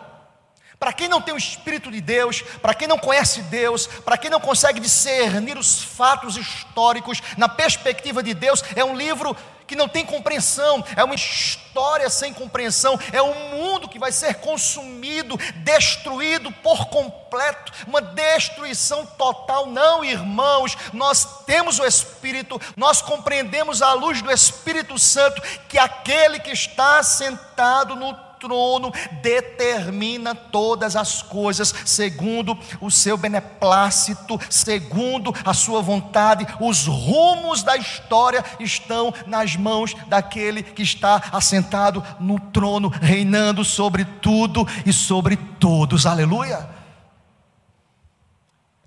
Para 0.79 0.93
quem 0.93 1.09
não 1.09 1.21
tem 1.21 1.33
o 1.33 1.37
Espírito 1.37 1.91
de 1.91 1.99
Deus, 1.99 2.41
para 2.61 2.73
quem 2.73 2.87
não 2.87 2.97
conhece 2.97 3.41
Deus, 3.43 3.85
para 3.85 4.17
quem 4.17 4.31
não 4.31 4.39
consegue 4.39 4.79
discernir 4.79 5.57
os 5.57 5.83
fatos 5.83 6.37
históricos 6.37 7.21
na 7.37 7.49
perspectiva 7.49 8.23
de 8.23 8.33
Deus, 8.33 8.63
é 8.75 8.83
um 8.83 8.95
livro 8.95 9.35
que 9.67 9.75
não 9.75 9.87
tem 9.87 10.03
compreensão, 10.03 10.83
é 10.95 11.03
uma 11.03 11.13
história 11.13 12.09
sem 12.09 12.33
compreensão, 12.33 12.99
é 13.11 13.21
um 13.21 13.55
mundo 13.55 13.87
que 13.87 13.99
vai 13.99 14.11
ser 14.11 14.35
consumido, 14.35 15.37
destruído 15.57 16.51
por 16.51 16.87
completo, 16.87 17.71
uma 17.85 18.01
destruição 18.01 19.05
total. 19.05 19.67
Não, 19.67 20.03
irmãos, 20.03 20.75
nós 20.91 21.43
temos 21.45 21.77
o 21.77 21.85
Espírito, 21.85 22.59
nós 22.75 22.99
compreendemos 23.01 23.83
à 23.83 23.93
luz 23.93 24.23
do 24.23 24.31
Espírito 24.31 24.97
Santo 24.97 25.39
que 25.67 25.77
aquele 25.77 26.39
que 26.39 26.51
está 26.51 27.03
sentado 27.03 27.95
no 27.95 28.28
trono 28.39 28.91
determina 29.21 30.33
todas 30.33 30.95
as 30.95 31.21
coisas 31.21 31.73
segundo 31.85 32.57
o 32.79 32.89
seu 32.89 33.17
beneplácito, 33.17 34.39
segundo 34.49 35.33
a 35.45 35.53
sua 35.53 35.81
vontade. 35.81 36.47
Os 36.59 36.87
rumos 36.87 37.61
da 37.61 37.75
história 37.75 38.43
estão 38.59 39.13
nas 39.27 39.55
mãos 39.55 39.93
daquele 40.07 40.63
que 40.63 40.81
está 40.81 41.21
assentado 41.31 42.03
no 42.19 42.39
trono, 42.39 42.89
reinando 42.89 43.63
sobre 43.63 44.05
tudo 44.05 44.65
e 44.85 44.93
sobre 44.93 45.35
todos. 45.35 46.05
Aleluia. 46.05 46.69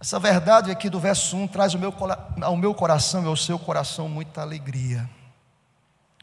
Essa 0.01 0.19
verdade 0.19 0.71
aqui 0.71 0.91
do 0.91 0.99
verso 0.99 1.37
1 1.37 1.47
traz 1.47 1.75
ao 2.41 2.57
meu, 2.57 2.75
coração 2.75 3.23
e 3.23 3.27
ao 3.27 3.37
seu 3.37 3.57
coração 3.57 4.09
muita 4.09 4.41
alegria. 4.41 5.09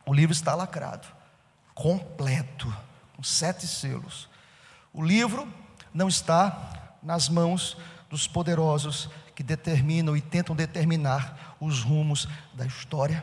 O 0.06 0.14
livro 0.14 0.34
está 0.34 0.54
lacrado, 0.54 1.08
completo 1.74 2.76
com 3.20 3.24
sete 3.24 3.68
selos. 3.68 4.30
O 4.94 5.04
livro 5.04 5.46
não 5.94 6.08
está 6.08 6.96
nas 7.04 7.28
mãos 7.28 7.76
dos 8.10 8.30
poderosos 8.30 9.10
que 9.36 9.44
determinam 9.44 10.16
e 10.16 10.22
tentam 10.22 10.56
determinar 10.56 11.58
os 11.60 11.82
rumos 11.82 12.30
da 12.54 12.66
história. 12.66 13.22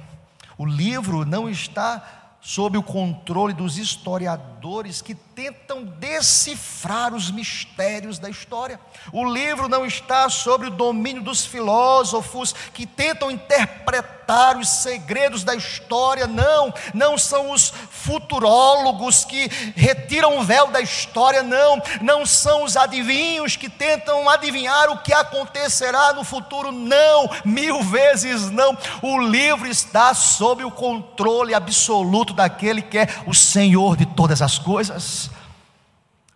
O 0.59 0.67
livro 0.67 1.25
não 1.25 1.49
está 1.49 2.37
sob 2.43 2.77
o 2.77 2.83
controle 2.83 3.55
dos 3.55 3.79
historiadores 3.79 5.01
que 5.01 5.15
tentam 5.15 5.83
decifrar 5.83 7.15
os 7.15 7.31
mistérios 7.31 8.19
da 8.19 8.29
história. 8.29 8.79
O 9.11 9.25
livro 9.25 9.67
não 9.67 9.87
está 9.87 10.29
sob 10.29 10.67
o 10.67 10.71
domínio 10.71 11.23
dos 11.23 11.47
filósofos 11.47 12.53
que 12.53 12.85
tentam 12.85 13.31
interpretar 13.31 14.16
os 14.59 14.69
segredos 14.69 15.45
da 15.45 15.55
história, 15.55 16.27
não, 16.27 16.73
não 16.93 17.17
são 17.17 17.51
os 17.51 17.73
futurólogos 17.91 19.25
que 19.25 19.49
retiram 19.77 20.39
o 20.39 20.43
véu 20.43 20.69
da 20.69 20.81
história, 20.81 21.43
não, 21.43 21.81
não 22.01 22.27
são 22.27 22.65
os 22.65 22.77
adivinhos 22.77 23.57
que 23.57 23.69
tentam 23.69 24.29
adivinhar 24.29 24.91
o 24.91 24.99
que 24.99 25.13
acontecerá 25.13 26.13
no 26.13 26.25
futuro, 26.25 26.73
não, 26.73 27.31
mil 27.45 27.83
vezes 27.83 28.51
não. 28.51 28.77
O 29.01 29.21
livro 29.21 29.67
está 29.67 30.13
sob 30.15 30.65
o 30.65 30.71
controle 30.71 31.55
absoluto 31.55 32.33
daquele 32.33 32.83
que 32.83 32.99
é 32.99 33.09
o 33.27 33.35
Senhor 33.35 33.97
de 33.97 34.07
todas 34.07 34.43
as 34.43 34.59
coisas. 34.59 35.31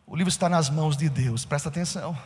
O 0.06 0.16
livro 0.16 0.28
está 0.30 0.48
nas 0.48 0.68
mãos 0.68 0.96
de 0.96 1.08
Deus, 1.08 1.44
presta 1.44 1.68
atenção. 1.68 2.16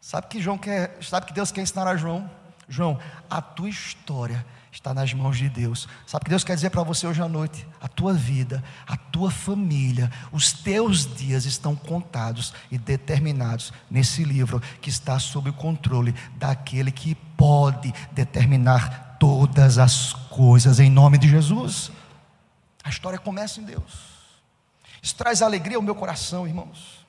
Sabe 0.00 0.28
que 0.28 0.40
João 0.40 0.56
quer, 0.56 0.96
sabe 1.02 1.26
que 1.26 1.32
Deus 1.32 1.50
quer 1.50 1.62
ensinar 1.62 1.86
a 1.88 1.96
João? 1.96 2.30
João, 2.68 2.98
a 3.30 3.40
tua 3.40 3.68
história 3.68 4.44
está 4.70 4.92
nas 4.92 5.12
mãos 5.14 5.38
de 5.38 5.48
Deus. 5.48 5.88
Sabe 6.06 6.22
o 6.22 6.24
que 6.24 6.30
Deus 6.30 6.44
quer 6.44 6.54
dizer 6.54 6.70
para 6.70 6.82
você 6.82 7.06
hoje 7.06 7.22
à 7.22 7.28
noite? 7.28 7.66
A 7.80 7.88
tua 7.88 8.12
vida, 8.12 8.62
a 8.86 8.96
tua 8.96 9.30
família, 9.30 10.10
os 10.30 10.52
teus 10.52 11.06
dias 11.16 11.44
estão 11.44 11.74
contados 11.74 12.52
e 12.70 12.76
determinados 12.76 13.72
nesse 13.90 14.22
livro 14.22 14.60
que 14.80 14.90
está 14.90 15.18
sob 15.18 15.50
o 15.50 15.52
controle 15.52 16.14
daquele 16.34 16.90
que 16.90 17.14
pode 17.36 17.92
determinar 18.12 19.16
todas 19.18 19.78
as 19.78 20.12
coisas 20.12 20.78
em 20.78 20.90
nome 20.90 21.18
de 21.18 21.28
Jesus. 21.28 21.90
A 22.84 22.90
história 22.90 23.18
começa 23.18 23.60
em 23.60 23.64
Deus. 23.64 24.16
Isso 25.02 25.14
traz 25.14 25.40
alegria 25.40 25.76
ao 25.76 25.82
meu 25.82 25.94
coração, 25.94 26.46
irmãos. 26.46 27.06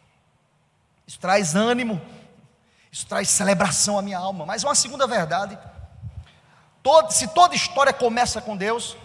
Isso 1.05 1.19
traz 1.19 1.55
ânimo. 1.55 2.01
Isso 2.97 3.05
traz 3.05 3.29
celebração 3.29 3.99
à 3.99 4.01
minha 4.01 4.17
alma. 4.17 4.43
Mas 4.43 4.63
uma 4.63 4.73
segunda 4.73 5.05
verdade: 5.05 5.55
todo, 6.81 7.11
se 7.11 7.27
toda 7.27 7.53
história 7.53 7.93
começa 7.93 8.41
com 8.41 8.57
Deus, 8.57 8.97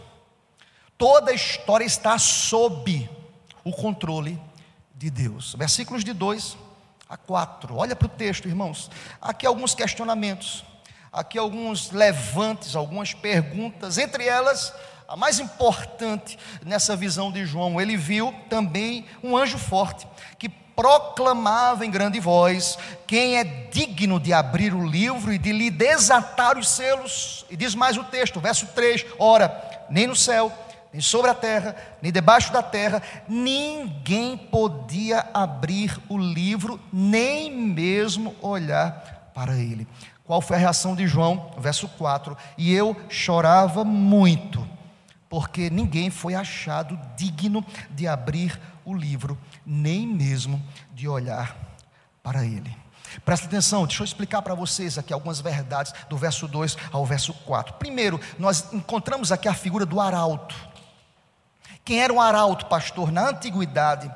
toda 0.96 1.30
história 1.30 1.84
está 1.84 2.18
sob 2.18 3.06
o 3.62 3.70
controle 3.70 4.40
de 4.94 5.10
Deus. 5.10 5.54
Versículos 5.58 6.02
de 6.02 6.14
2 6.14 6.56
a 7.06 7.18
4. 7.18 7.76
Olha 7.76 7.94
para 7.94 8.06
o 8.06 8.08
texto, 8.08 8.48
irmãos. 8.48 8.90
Aqui 9.20 9.46
alguns 9.46 9.74
questionamentos, 9.74 10.64
aqui 11.12 11.36
alguns 11.36 11.90
levantes, 11.90 12.74
algumas 12.74 13.12
perguntas, 13.12 13.98
entre 13.98 14.26
elas 14.26 14.72
a 15.06 15.16
mais 15.16 15.38
importante 15.38 16.38
nessa 16.64 16.96
visão 16.96 17.30
de 17.30 17.44
João, 17.44 17.78
ele 17.78 17.98
viu 17.98 18.34
também 18.48 19.04
um 19.22 19.36
anjo 19.36 19.58
forte 19.58 20.08
que 20.38 20.48
proclamava 20.74 21.84
em 21.84 21.90
grande 21.90 22.20
voz: 22.20 22.78
Quem 23.06 23.38
é 23.38 23.44
digno 23.44 24.18
de 24.18 24.32
abrir 24.32 24.74
o 24.74 24.86
livro 24.86 25.32
e 25.32 25.38
de 25.38 25.52
lhe 25.52 25.70
desatar 25.70 26.58
os 26.58 26.68
selos? 26.68 27.44
E 27.50 27.56
diz 27.56 27.74
mais 27.74 27.96
o 27.96 28.04
texto, 28.04 28.40
verso 28.40 28.66
3: 28.68 29.06
Ora, 29.18 29.86
nem 29.90 30.06
no 30.06 30.16
céu, 30.16 30.52
nem 30.92 31.00
sobre 31.00 31.30
a 31.30 31.34
terra, 31.34 31.76
nem 32.00 32.12
debaixo 32.12 32.52
da 32.52 32.62
terra, 32.62 33.02
ninguém 33.28 34.36
podia 34.36 35.26
abrir 35.32 35.98
o 36.08 36.18
livro, 36.18 36.80
nem 36.92 37.50
mesmo 37.50 38.34
olhar 38.42 39.30
para 39.34 39.56
ele. 39.56 39.86
Qual 40.24 40.40
foi 40.40 40.56
a 40.56 40.60
reação 40.60 40.94
de 40.94 41.06
João? 41.06 41.50
Verso 41.58 41.88
4: 41.88 42.36
E 42.56 42.72
eu 42.72 42.96
chorava 43.08 43.84
muito, 43.84 44.66
porque 45.28 45.70
ninguém 45.70 46.10
foi 46.10 46.34
achado 46.34 46.98
digno 47.16 47.64
de 47.90 48.06
abrir 48.06 48.58
o 48.84 48.94
livro, 48.94 49.38
nem 49.64 50.06
mesmo 50.06 50.62
de 50.92 51.08
olhar 51.08 51.56
para 52.22 52.44
ele. 52.44 52.82
Presta 53.24 53.46
atenção, 53.46 53.86
deixa 53.86 54.02
eu 54.02 54.06
explicar 54.06 54.40
para 54.42 54.54
vocês 54.54 54.96
aqui 54.96 55.12
algumas 55.12 55.40
verdades 55.40 55.92
do 56.08 56.16
verso 56.16 56.48
2 56.48 56.76
ao 56.90 57.04
verso 57.04 57.34
4. 57.34 57.74
Primeiro, 57.74 58.20
nós 58.38 58.72
encontramos 58.72 59.30
aqui 59.30 59.48
a 59.48 59.54
figura 59.54 59.84
do 59.84 60.00
arauto. 60.00 60.54
Quem 61.84 62.00
era 62.00 62.12
um 62.12 62.20
arauto, 62.20 62.66
pastor, 62.66 63.12
na 63.12 63.28
antiguidade? 63.28 64.10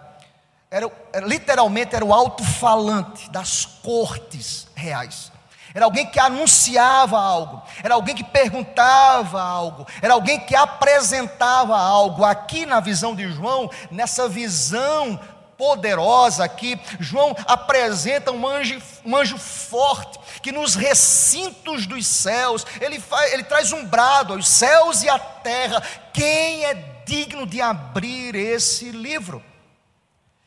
Era 0.70 0.90
literalmente 1.24 1.94
era 1.94 2.04
o 2.04 2.12
alto-falante 2.12 3.30
das 3.30 3.64
cortes 3.64 4.66
reais. 4.74 5.32
Era 5.74 5.84
alguém 5.84 6.06
que 6.06 6.18
anunciava 6.18 7.20
algo, 7.20 7.62
era 7.84 7.94
alguém 7.94 8.14
que 8.14 8.24
perguntava 8.24 9.42
algo, 9.42 9.86
era 10.00 10.14
alguém 10.14 10.40
que 10.40 10.56
apresentava 10.56 11.76
algo. 11.78 12.24
Aqui 12.24 12.64
na 12.64 12.80
visão 12.80 13.14
de 13.14 13.30
João, 13.30 13.70
nessa 13.90 14.26
visão 14.26 15.20
poderosa 15.56 16.44
aqui, 16.44 16.78
João 17.00 17.34
apresenta 17.46 18.30
um 18.30 18.46
anjo, 18.46 18.80
um 19.04 19.16
anjo 19.16 19.38
forte, 19.38 20.18
que 20.42 20.52
nos 20.52 20.74
recintos 20.74 21.86
dos 21.86 22.06
céus, 22.06 22.66
ele, 22.80 23.00
faz, 23.00 23.32
ele 23.32 23.44
traz 23.44 23.72
um 23.72 23.84
brado 23.84 24.34
aos 24.34 24.48
céus 24.48 25.02
e 25.02 25.08
à 25.08 25.18
terra: 25.18 25.82
quem 26.12 26.64
é 26.64 26.74
digno 27.04 27.46
de 27.46 27.60
abrir 27.60 28.34
esse 28.34 28.90
livro? 28.90 29.42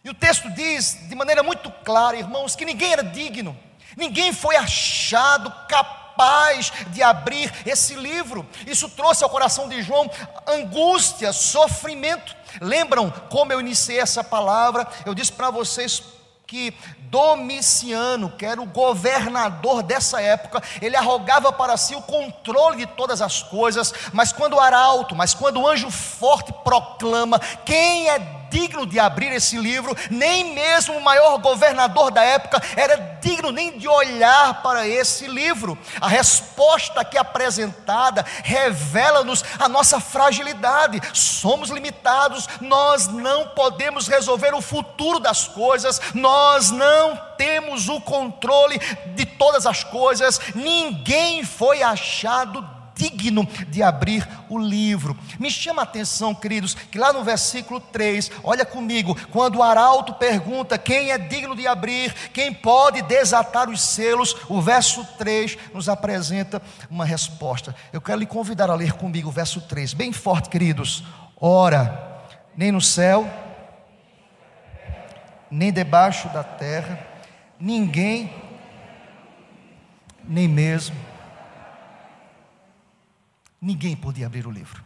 E 0.03 0.09
o 0.09 0.13
texto 0.13 0.49
diz 0.51 0.97
de 1.09 1.15
maneira 1.15 1.43
muito 1.43 1.69
clara, 1.83 2.17
irmãos, 2.17 2.55
que 2.55 2.65
ninguém 2.65 2.93
era 2.93 3.03
digno, 3.03 3.57
ninguém 3.97 4.31
foi 4.31 4.55
achado 4.55 5.51
capaz 5.67 5.98
de 6.87 7.01
abrir 7.01 7.51
esse 7.65 7.95
livro. 7.95 8.45
Isso 8.67 8.89
trouxe 8.89 9.23
ao 9.23 9.29
coração 9.29 9.69
de 9.69 9.81
João 9.81 10.09
angústia, 10.47 11.31
sofrimento. 11.31 12.35
Lembram 12.61 13.09
como 13.29 13.53
eu 13.53 13.59
iniciei 13.59 13.99
essa 13.99 14.23
palavra? 14.23 14.87
Eu 15.05 15.13
disse 15.13 15.31
para 15.31 15.49
vocês 15.49 16.03
que 16.45 16.73
Domiciano, 17.09 18.31
que 18.31 18.45
era 18.45 18.61
o 18.61 18.65
governador 18.65 19.81
dessa 19.81 20.21
época, 20.21 20.61
ele 20.81 20.95
arrogava 20.95 21.51
para 21.51 21.75
si 21.75 21.95
o 21.95 22.01
controle 22.01 22.77
de 22.77 22.85
todas 22.85 23.21
as 23.21 23.41
coisas, 23.41 23.93
mas 24.13 24.31
quando 24.31 24.53
o 24.53 24.59
arauto, 24.59 25.15
mas 25.15 25.33
quando 25.33 25.59
o 25.59 25.67
anjo 25.67 25.89
forte 25.89 26.53
proclama 26.63 27.39
quem 27.65 28.09
é 28.09 28.38
digno 28.49 28.85
de 28.85 28.99
abrir 28.99 29.31
esse 29.31 29.57
livro, 29.57 29.95
nem 30.09 30.53
mesmo 30.53 30.97
o 30.97 31.03
maior 31.03 31.37
governador 31.37 32.11
da 32.11 32.23
época 32.23 32.61
era 32.75 32.97
digno 33.21 33.51
nem 33.51 33.77
de 33.77 33.87
olhar 33.87 34.61
para 34.61 34.87
esse 34.87 35.27
livro. 35.27 35.77
A 35.99 36.07
resposta 36.07 37.01
aqui 37.01 37.17
apresentada 37.17 38.25
revela-nos 38.43 39.43
a 39.59 39.67
nossa 39.69 39.99
fragilidade. 39.99 41.01
Somos 41.13 41.69
limitados, 41.69 42.47
nós 42.61 43.07
não 43.07 43.49
podemos 43.49 44.07
resolver 44.07 44.53
o 44.53 44.61
futuro 44.61 45.19
das 45.19 45.47
coisas, 45.47 46.01
nós 46.13 46.71
não 46.71 47.15
temos 47.37 47.87
o 47.87 48.01
controle 48.01 48.79
de 49.15 49.25
todas 49.25 49.65
as 49.65 49.83
coisas, 49.83 50.39
ninguém 50.53 51.43
foi 51.43 51.81
achado 51.81 52.78
digno 52.99 53.47
de 53.69 53.81
abrir 53.81 54.27
o 54.49 54.59
livro. 54.59 55.17
Me 55.39 55.49
chama 55.49 55.81
a 55.81 55.83
atenção, 55.83 56.35
queridos, 56.35 56.73
que 56.73 56.99
lá 56.99 57.13
no 57.13 57.23
versículo 57.23 57.79
3, 57.79 58.29
olha 58.43 58.65
comigo, 58.65 59.17
quando 59.31 59.57
o 59.57 59.63
arauto 59.63 60.13
pergunta 60.15 60.77
quem 60.77 61.11
é 61.11 61.17
digno 61.17 61.55
de 61.55 61.65
abrir, 61.65 62.13
quem 62.33 62.53
pode 62.53 63.01
desatar 63.03 63.69
os 63.69 63.81
selos, 63.81 64.35
o 64.49 64.61
verso 64.61 65.05
3 65.17 65.57
nos 65.73 65.87
apresenta 65.87 66.61
uma 66.89 67.05
resposta. 67.05 67.73
Eu 67.93 68.01
quero 68.01 68.19
lhe 68.19 68.25
convidar 68.25 68.69
a 68.69 68.75
ler 68.75 68.91
comigo 68.91 69.29
o 69.29 69.31
verso 69.31 69.61
3, 69.61 69.93
bem 69.93 70.11
forte, 70.11 70.49
queridos. 70.49 71.03
Ora, 71.39 72.21
nem 72.57 72.69
no 72.69 72.81
céu, 72.81 73.29
nem 75.49 75.71
debaixo 75.71 76.27
da 76.29 76.43
terra, 76.43 76.99
ninguém, 77.57 78.33
nem 80.27 80.47
mesmo 80.47 81.08
Ninguém 83.61 83.95
podia 83.95 84.25
abrir 84.25 84.47
o 84.47 84.51
livro. 84.51 84.83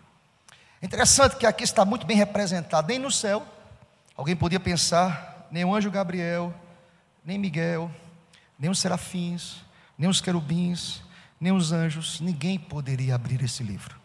É 0.82 0.86
interessante 0.86 1.36
que 1.38 1.46
aqui 1.46 1.64
está 1.64 1.86
muito 1.86 2.06
bem 2.06 2.18
representado, 2.18 2.88
nem 2.88 3.00
no 3.00 3.12
céu, 3.12 3.46
alguém 4.18 4.36
podia 4.36 4.60
pensar, 4.60 5.48
nem 5.50 5.64
o 5.64 5.74
anjo 5.74 5.90
Gabriel, 5.90 6.54
nem 7.24 7.38
Miguel, 7.38 7.90
nem 8.60 8.70
os 8.70 8.80
serafins, 8.80 9.64
nem 9.98 10.10
os 10.10 10.20
querubins, 10.20 11.02
nem 11.40 11.52
os 11.52 11.72
anjos, 11.72 12.20
ninguém 12.20 12.58
poderia 12.58 13.16
abrir 13.16 13.42
esse 13.44 13.64
livro. 13.64 14.00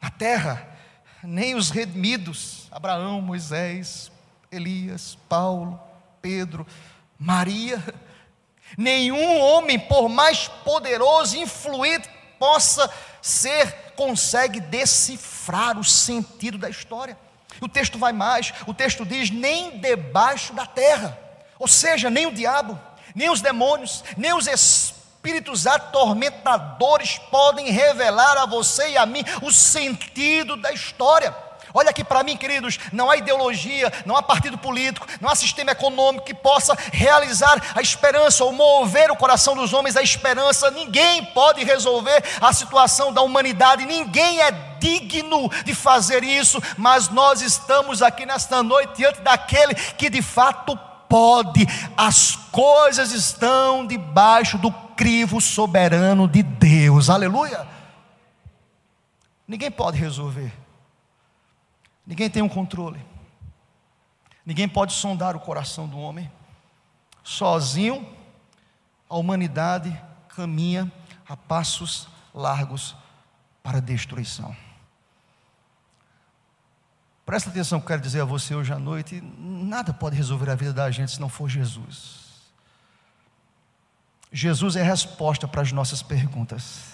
Na 0.00 0.10
terra, 0.10 0.66
nem 1.22 1.54
os 1.54 1.70
redimidos, 1.70 2.66
Abraão, 2.70 3.20
Moisés, 3.20 4.10
Elias, 4.50 5.16
Paulo, 5.28 5.80
Pedro, 6.20 6.66
Maria, 7.18 7.82
nenhum 8.76 9.38
homem, 9.38 9.78
por 9.78 10.08
mais 10.08 10.48
poderoso 10.48 11.36
e 11.36 11.42
influente 11.42 12.08
possa 12.38 12.92
ser, 13.22 13.92
consegue 13.96 14.60
decifrar 14.60 15.78
o 15.78 15.84
sentido 15.84 16.58
da 16.58 16.68
história. 16.68 17.16
O 17.60 17.68
texto 17.68 17.98
vai 17.98 18.12
mais, 18.12 18.52
o 18.66 18.74
texto 18.74 19.06
diz: 19.06 19.30
nem 19.30 19.78
debaixo 19.78 20.52
da 20.52 20.66
terra, 20.66 21.16
ou 21.58 21.68
seja, 21.68 22.10
nem 22.10 22.26
o 22.26 22.34
diabo, 22.34 22.78
nem 23.14 23.30
os 23.30 23.40
demônios, 23.40 24.02
nem 24.16 24.34
os 24.34 24.46
espíritos 24.48 25.66
atormentadores 25.66 27.18
podem 27.30 27.70
revelar 27.70 28.36
a 28.38 28.46
você 28.46 28.90
e 28.90 28.96
a 28.96 29.06
mim 29.06 29.24
o 29.40 29.52
sentido 29.52 30.56
da 30.56 30.72
história. 30.72 31.34
Olha 31.74 31.90
aqui 31.90 32.04
para 32.04 32.22
mim, 32.22 32.36
queridos, 32.36 32.78
não 32.92 33.10
há 33.10 33.16
ideologia, 33.16 33.92
não 34.04 34.16
há 34.16 34.22
partido 34.22 34.58
político, 34.58 35.06
não 35.20 35.30
há 35.30 35.34
sistema 35.34 35.72
econômico 35.72 36.24
que 36.24 36.34
possa 36.34 36.76
realizar 36.92 37.60
a 37.74 37.80
esperança 37.80 38.44
ou 38.44 38.52
mover 38.52 39.10
o 39.10 39.16
coração 39.16 39.56
dos 39.56 39.72
homens 39.72 39.96
à 39.96 40.02
esperança. 40.02 40.70
Ninguém 40.70 41.24
pode 41.26 41.64
resolver 41.64 42.22
a 42.40 42.52
situação 42.52 43.12
da 43.12 43.22
humanidade, 43.22 43.86
ninguém 43.86 44.40
é 44.40 44.50
digno 44.78 45.48
de 45.64 45.74
fazer 45.74 46.24
isso, 46.24 46.60
mas 46.76 47.08
nós 47.08 47.40
estamos 47.40 48.02
aqui 48.02 48.26
nesta 48.26 48.62
noite 48.62 48.96
diante 48.96 49.20
daquele 49.20 49.74
que 49.74 50.10
de 50.10 50.20
fato 50.20 50.76
pode. 51.08 51.66
As 51.96 52.36
coisas 52.50 53.12
estão 53.12 53.86
debaixo 53.86 54.58
do 54.58 54.72
crivo 54.96 55.40
soberano 55.40 56.26
de 56.26 56.42
Deus. 56.42 57.08
Aleluia. 57.10 57.66
Ninguém 59.46 59.70
pode 59.70 59.98
resolver. 59.98 60.52
Ninguém 62.06 62.28
tem 62.28 62.42
um 62.42 62.48
controle. 62.48 63.04
Ninguém 64.44 64.68
pode 64.68 64.92
sondar 64.92 65.36
o 65.36 65.40
coração 65.40 65.88
do 65.88 65.98
homem. 65.98 66.30
Sozinho, 67.22 68.06
a 69.08 69.16
humanidade 69.16 69.96
caminha 70.28 70.90
a 71.28 71.36
passos 71.36 72.08
largos 72.34 72.96
para 73.62 73.78
a 73.78 73.80
destruição. 73.80 74.56
Presta 77.24 77.50
atenção 77.50 77.78
eu 77.78 77.84
quero 77.84 78.02
dizer 78.02 78.20
a 78.20 78.24
você 78.24 78.54
hoje 78.54 78.72
à 78.72 78.78
noite: 78.78 79.20
nada 79.38 79.92
pode 79.92 80.16
resolver 80.16 80.50
a 80.50 80.54
vida 80.54 80.72
da 80.72 80.90
gente 80.90 81.12
se 81.12 81.20
não 81.20 81.28
for 81.28 81.48
Jesus. 81.48 82.22
Jesus 84.32 84.76
é 84.76 84.80
a 84.80 84.84
resposta 84.84 85.46
para 85.46 85.62
as 85.62 85.70
nossas 85.72 86.02
perguntas. 86.02 86.92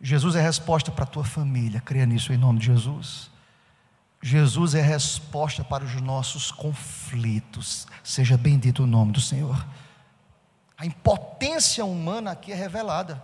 Jesus 0.00 0.34
é 0.34 0.40
a 0.40 0.42
resposta 0.42 0.90
para 0.90 1.04
a 1.04 1.06
tua 1.06 1.24
família. 1.24 1.80
Creia 1.80 2.06
nisso 2.06 2.32
em 2.32 2.36
nome 2.36 2.58
de 2.58 2.66
Jesus. 2.66 3.30
Jesus 4.26 4.74
é 4.74 4.80
resposta 4.80 5.62
para 5.62 5.84
os 5.84 6.00
nossos 6.00 6.50
conflitos. 6.50 7.86
Seja 8.02 8.36
bendito 8.36 8.82
o 8.82 8.86
nome 8.86 9.12
do 9.12 9.20
Senhor. 9.20 9.64
A 10.76 10.84
impotência 10.84 11.84
humana 11.84 12.32
aqui 12.32 12.50
é 12.50 12.56
revelada, 12.56 13.22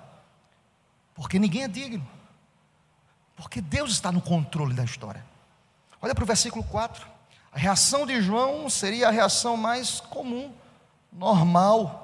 porque 1.13 1.41
ninguém 1.41 1.65
é 1.65 1.69
digno, 1.69 2.09
porque 3.35 3.61
Deus 3.61 3.91
está 3.91 4.13
no 4.13 4.21
controle 4.21 4.75
da 4.75 4.85
história. 4.85 5.27
Olha 6.01 6.15
para 6.15 6.23
o 6.23 6.27
versículo 6.27 6.63
4. 6.63 7.05
A 7.51 7.59
reação 7.59 8.07
de 8.07 8.23
João 8.23 8.71
seria 8.71 9.09
a 9.09 9.11
reação 9.11 9.57
mais 9.57 9.99
comum, 9.99 10.55
normal. 11.13 12.02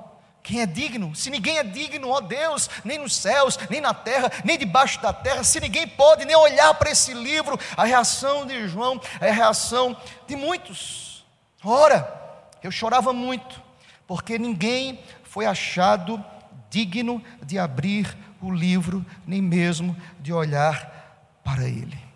Quem 0.49 0.63
é 0.63 0.67
digno? 0.67 1.15
Se 1.15 1.29
ninguém 1.29 1.59
é 1.59 1.63
digno, 1.63 2.09
ó 2.09 2.23
Deus, 2.23 2.71
nem 2.83 2.97
nos 2.97 3.15
céus, 3.15 3.59
nem 3.69 3.83
na 3.83 3.93
terra, 3.93 4.33
nem 4.43 4.57
debaixo 4.57 4.99
da 5.03 5.13
terra, 5.13 5.45
se 5.45 5.61
ninguém 5.61 5.87
pode 5.87 6.25
nem 6.25 6.35
olhar 6.35 6.73
para 6.73 6.91
esse 6.91 7.13
livro, 7.13 7.61
a 7.77 7.85
reação 7.85 8.47
de 8.47 8.67
João 8.67 8.99
é 9.21 9.29
a 9.29 9.33
reação 9.33 9.95
de 10.27 10.35
muitos. 10.37 11.23
Ora, 11.63 12.51
eu 12.63 12.71
chorava 12.71 13.13
muito, 13.13 13.63
porque 14.07 14.39
ninguém 14.39 15.05
foi 15.23 15.45
achado 15.45 16.25
digno 16.71 17.23
de 17.43 17.59
abrir 17.59 18.17
o 18.41 18.51
livro, 18.51 19.05
nem 19.27 19.43
mesmo 19.43 19.95
de 20.19 20.33
olhar 20.33 21.41
para 21.45 21.65
ele. 21.65 22.08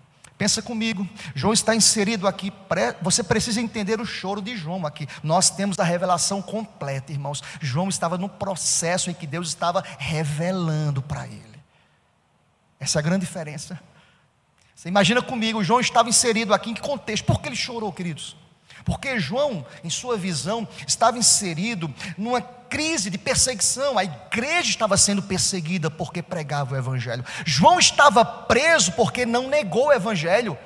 Pensa 0.42 0.60
comigo, 0.60 1.08
João 1.36 1.52
está 1.52 1.72
inserido 1.72 2.26
aqui. 2.26 2.52
Você 3.00 3.22
precisa 3.22 3.60
entender 3.60 4.00
o 4.00 4.04
choro 4.04 4.42
de 4.42 4.56
João 4.56 4.84
aqui. 4.84 5.06
Nós 5.22 5.50
temos 5.50 5.78
a 5.78 5.84
revelação 5.84 6.42
completa, 6.42 7.12
irmãos. 7.12 7.40
João 7.60 7.88
estava 7.88 8.18
no 8.18 8.28
processo 8.28 9.08
em 9.08 9.14
que 9.14 9.24
Deus 9.24 9.46
estava 9.46 9.84
revelando 10.00 11.00
para 11.00 11.28
ele. 11.28 11.62
Essa 12.80 12.98
é 12.98 13.00
a 13.00 13.02
grande 13.02 13.24
diferença. 13.24 13.80
Você 14.74 14.88
imagina 14.88 15.22
comigo, 15.22 15.62
João 15.62 15.78
estava 15.78 16.08
inserido 16.08 16.52
aqui 16.52 16.70
em 16.70 16.74
que 16.74 16.80
contexto? 16.80 17.24
Por 17.24 17.40
que 17.40 17.48
ele 17.48 17.54
chorou, 17.54 17.92
queridos? 17.92 18.36
Porque 18.84 19.18
João, 19.18 19.64
em 19.82 19.90
sua 19.90 20.16
visão, 20.16 20.66
estava 20.86 21.18
inserido 21.18 21.92
numa 22.16 22.40
crise 22.40 23.10
de 23.10 23.18
perseguição. 23.18 23.98
A 23.98 24.04
igreja 24.04 24.70
estava 24.70 24.96
sendo 24.96 25.22
perseguida 25.22 25.90
porque 25.90 26.22
pregava 26.22 26.74
o 26.74 26.78
evangelho. 26.78 27.24
João 27.44 27.78
estava 27.78 28.24
preso 28.24 28.92
porque 28.92 29.26
não 29.26 29.48
negou 29.48 29.88
o 29.88 29.92
evangelho. 29.92 30.56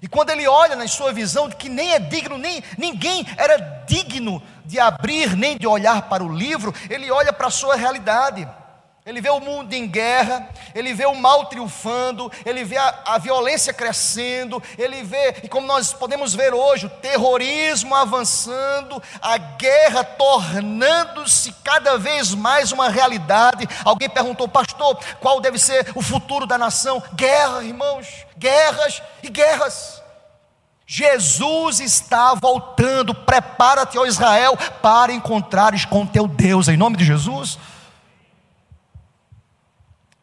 E 0.00 0.08
quando 0.08 0.30
ele 0.30 0.48
olha 0.48 0.74
na 0.74 0.88
sua 0.88 1.12
visão 1.12 1.48
que 1.48 1.68
nem 1.68 1.92
é 1.92 1.98
digno, 2.00 2.36
nem 2.36 2.62
ninguém 2.76 3.24
era 3.36 3.84
digno 3.86 4.42
de 4.64 4.80
abrir 4.80 5.36
nem 5.36 5.56
de 5.56 5.66
olhar 5.66 6.02
para 6.08 6.24
o 6.24 6.34
livro, 6.34 6.74
ele 6.90 7.10
olha 7.10 7.32
para 7.32 7.46
a 7.46 7.50
sua 7.50 7.76
realidade. 7.76 8.48
Ele 9.04 9.20
vê 9.20 9.30
o 9.30 9.40
mundo 9.40 9.72
em 9.72 9.88
guerra, 9.88 10.48
ele 10.72 10.94
vê 10.94 11.06
o 11.06 11.14
mal 11.16 11.46
triunfando, 11.46 12.30
ele 12.46 12.62
vê 12.62 12.76
a, 12.76 13.00
a, 13.06 13.18
violência 13.18 13.72
crescendo, 13.72 14.62
ele 14.78 15.02
vê, 15.02 15.40
e 15.42 15.48
como 15.48 15.66
nós 15.66 15.92
podemos 15.92 16.32
ver 16.32 16.54
hoje, 16.54 16.86
o 16.86 16.90
terrorismo 16.90 17.96
avançando, 17.96 19.02
a 19.20 19.36
guerra 19.38 20.04
tornando-se 20.04 21.52
cada 21.64 21.98
vez 21.98 22.32
mais 22.32 22.70
uma 22.70 22.88
realidade. 22.88 23.68
Alguém 23.84 24.08
perguntou, 24.08 24.46
pastor, 24.46 24.96
qual 25.18 25.40
deve 25.40 25.58
ser 25.58 25.90
o 25.96 26.00
futuro 26.00 26.46
da 26.46 26.56
nação? 26.56 27.02
Guerra, 27.16 27.64
irmãos, 27.64 28.06
guerras 28.38 29.02
e 29.20 29.28
guerras. 29.28 30.00
Jesus 30.86 31.80
está 31.80 32.34
voltando, 32.34 33.12
prepara-te, 33.12 33.98
ó 33.98 34.06
Israel, 34.06 34.56
para 34.80 35.12
encontrares 35.12 35.84
com 35.84 36.06
teu 36.06 36.28
Deus, 36.28 36.68
em 36.68 36.76
nome 36.76 36.96
de 36.96 37.04
Jesus. 37.04 37.58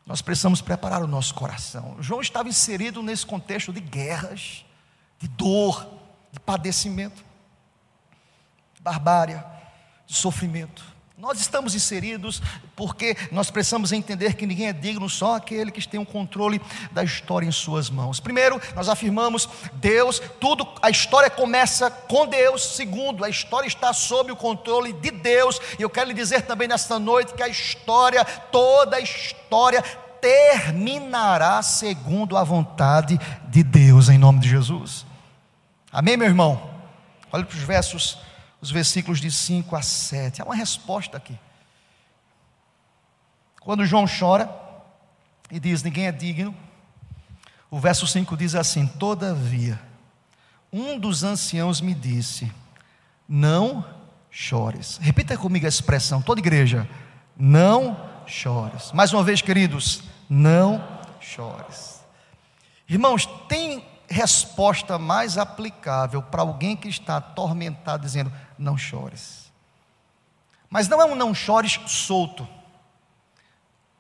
Nós 0.10 0.24
precisamos 0.24 0.60
preparar 0.60 1.04
o 1.04 1.08
nosso 1.08 1.36
coração. 1.36 1.96
João 2.00 2.20
estava 2.20 2.50
inserido 2.50 3.04
nesse 3.04 3.24
contexto 3.24 3.72
de 3.72 3.80
guerras, 3.80 4.66
de 5.20 5.28
dor, 5.28 5.88
de 6.32 6.40
padecimento, 6.40 7.24
de 8.74 8.82
barbárie, 8.82 9.40
de 10.08 10.16
sofrimento. 10.16 10.84
Nós 11.20 11.42
estamos 11.42 11.76
inseridos 11.76 12.42
porque 12.78 13.14
nós 13.30 13.52
precisamos 13.52 13.92
entender 13.92 14.36
que 14.36 14.46
ninguém 14.46 14.68
é 14.68 14.74
digno, 14.74 15.10
só 15.10 15.36
aquele 15.36 15.70
que 15.70 15.86
tem 15.86 16.00
o 16.00 16.04
um 16.04 16.06
controle 16.06 16.62
da 16.94 17.04
história 17.04 17.46
em 17.46 17.52
suas 17.52 17.90
mãos. 17.90 18.22
Primeiro, 18.22 18.58
nós 18.74 18.88
afirmamos 18.88 19.50
Deus, 19.74 20.22
tudo, 20.40 20.66
a 20.82 20.90
história 20.90 21.30
começa 21.30 21.92
com 21.92 22.26
Deus. 22.26 22.64
Segundo, 22.64 23.26
a 23.26 23.30
história 23.30 23.68
está 23.68 23.92
sob 23.92 24.32
o 24.32 24.36
controle 24.36 24.94
de 24.94 25.12
Deus. 25.12 25.60
E 25.78 25.82
eu 25.82 25.90
quero 25.90 26.08
lhe 26.08 26.14
dizer 26.14 26.44
também 26.44 26.70
nesta 26.70 26.98
noite 26.98 27.34
que 27.34 27.44
a 27.44 27.50
história, 27.50 28.24
toda 28.24 28.96
a 28.96 29.02
história 29.02 29.82
terminará 30.22 31.62
segundo 31.62 32.38
a 32.38 32.46
vontade 32.46 33.20
de 33.50 33.62
Deus, 33.62 34.08
em 34.08 34.18
nome 34.18 34.40
de 34.40 34.48
Jesus. 34.48 35.06
Amém, 35.92 36.16
meu 36.16 36.28
irmão? 36.28 36.70
Olha 37.30 37.44
para 37.44 37.58
os 37.58 37.64
versos, 37.64 38.18
os 38.62 38.72
versículos 38.72 39.20
de 39.20 39.32
5 39.32 39.76
a 39.76 39.82
7. 39.82 40.42
Há 40.42 40.46
uma 40.46 40.56
resposta 40.56 41.18
aqui. 41.18 41.38
Quando 43.62 43.86
João 43.86 44.06
chora 44.08 44.50
e 45.52 45.60
diz: 45.60 45.84
Ninguém 45.84 46.08
é 46.08 46.12
digno, 46.12 46.56
o 47.70 47.80
verso 47.80 48.08
5 48.08 48.36
diz 48.36 48.56
assim: 48.56 48.88
Todavia, 48.88 49.80
um 50.72 51.00
dos 51.00 51.24
anciãos 51.24 51.82
me 51.82 51.94
disse: 51.94 52.52
Não 53.28 53.86
chores. 54.30 54.98
Repita 55.02 55.38
comigo 55.38 55.66
a 55.66 55.70
expressão, 55.70 56.22
toda 56.22 56.40
igreja: 56.40 56.88
Não 57.38 58.10
chores. 58.26 58.92
Mais 58.92 59.14
uma 59.14 59.24
vez, 59.24 59.42
queridos, 59.42 60.04
não 60.30 60.84
chores. 61.20 62.04
Irmãos, 62.88 63.28
tem 63.48 63.86
resposta 64.10 64.98
mais 64.98 65.38
aplicável 65.38 66.22
para 66.22 66.42
alguém 66.42 66.76
que 66.76 66.88
está 66.88 67.18
atormentado, 67.18 68.04
dizendo: 68.04 68.32
não 68.58 68.78
chores. 68.78 69.52
Mas 70.70 70.88
não 70.88 71.02
é 71.02 71.06
um 71.06 71.16
não 71.16 71.34
chores 71.34 71.80
solto. 71.88 72.48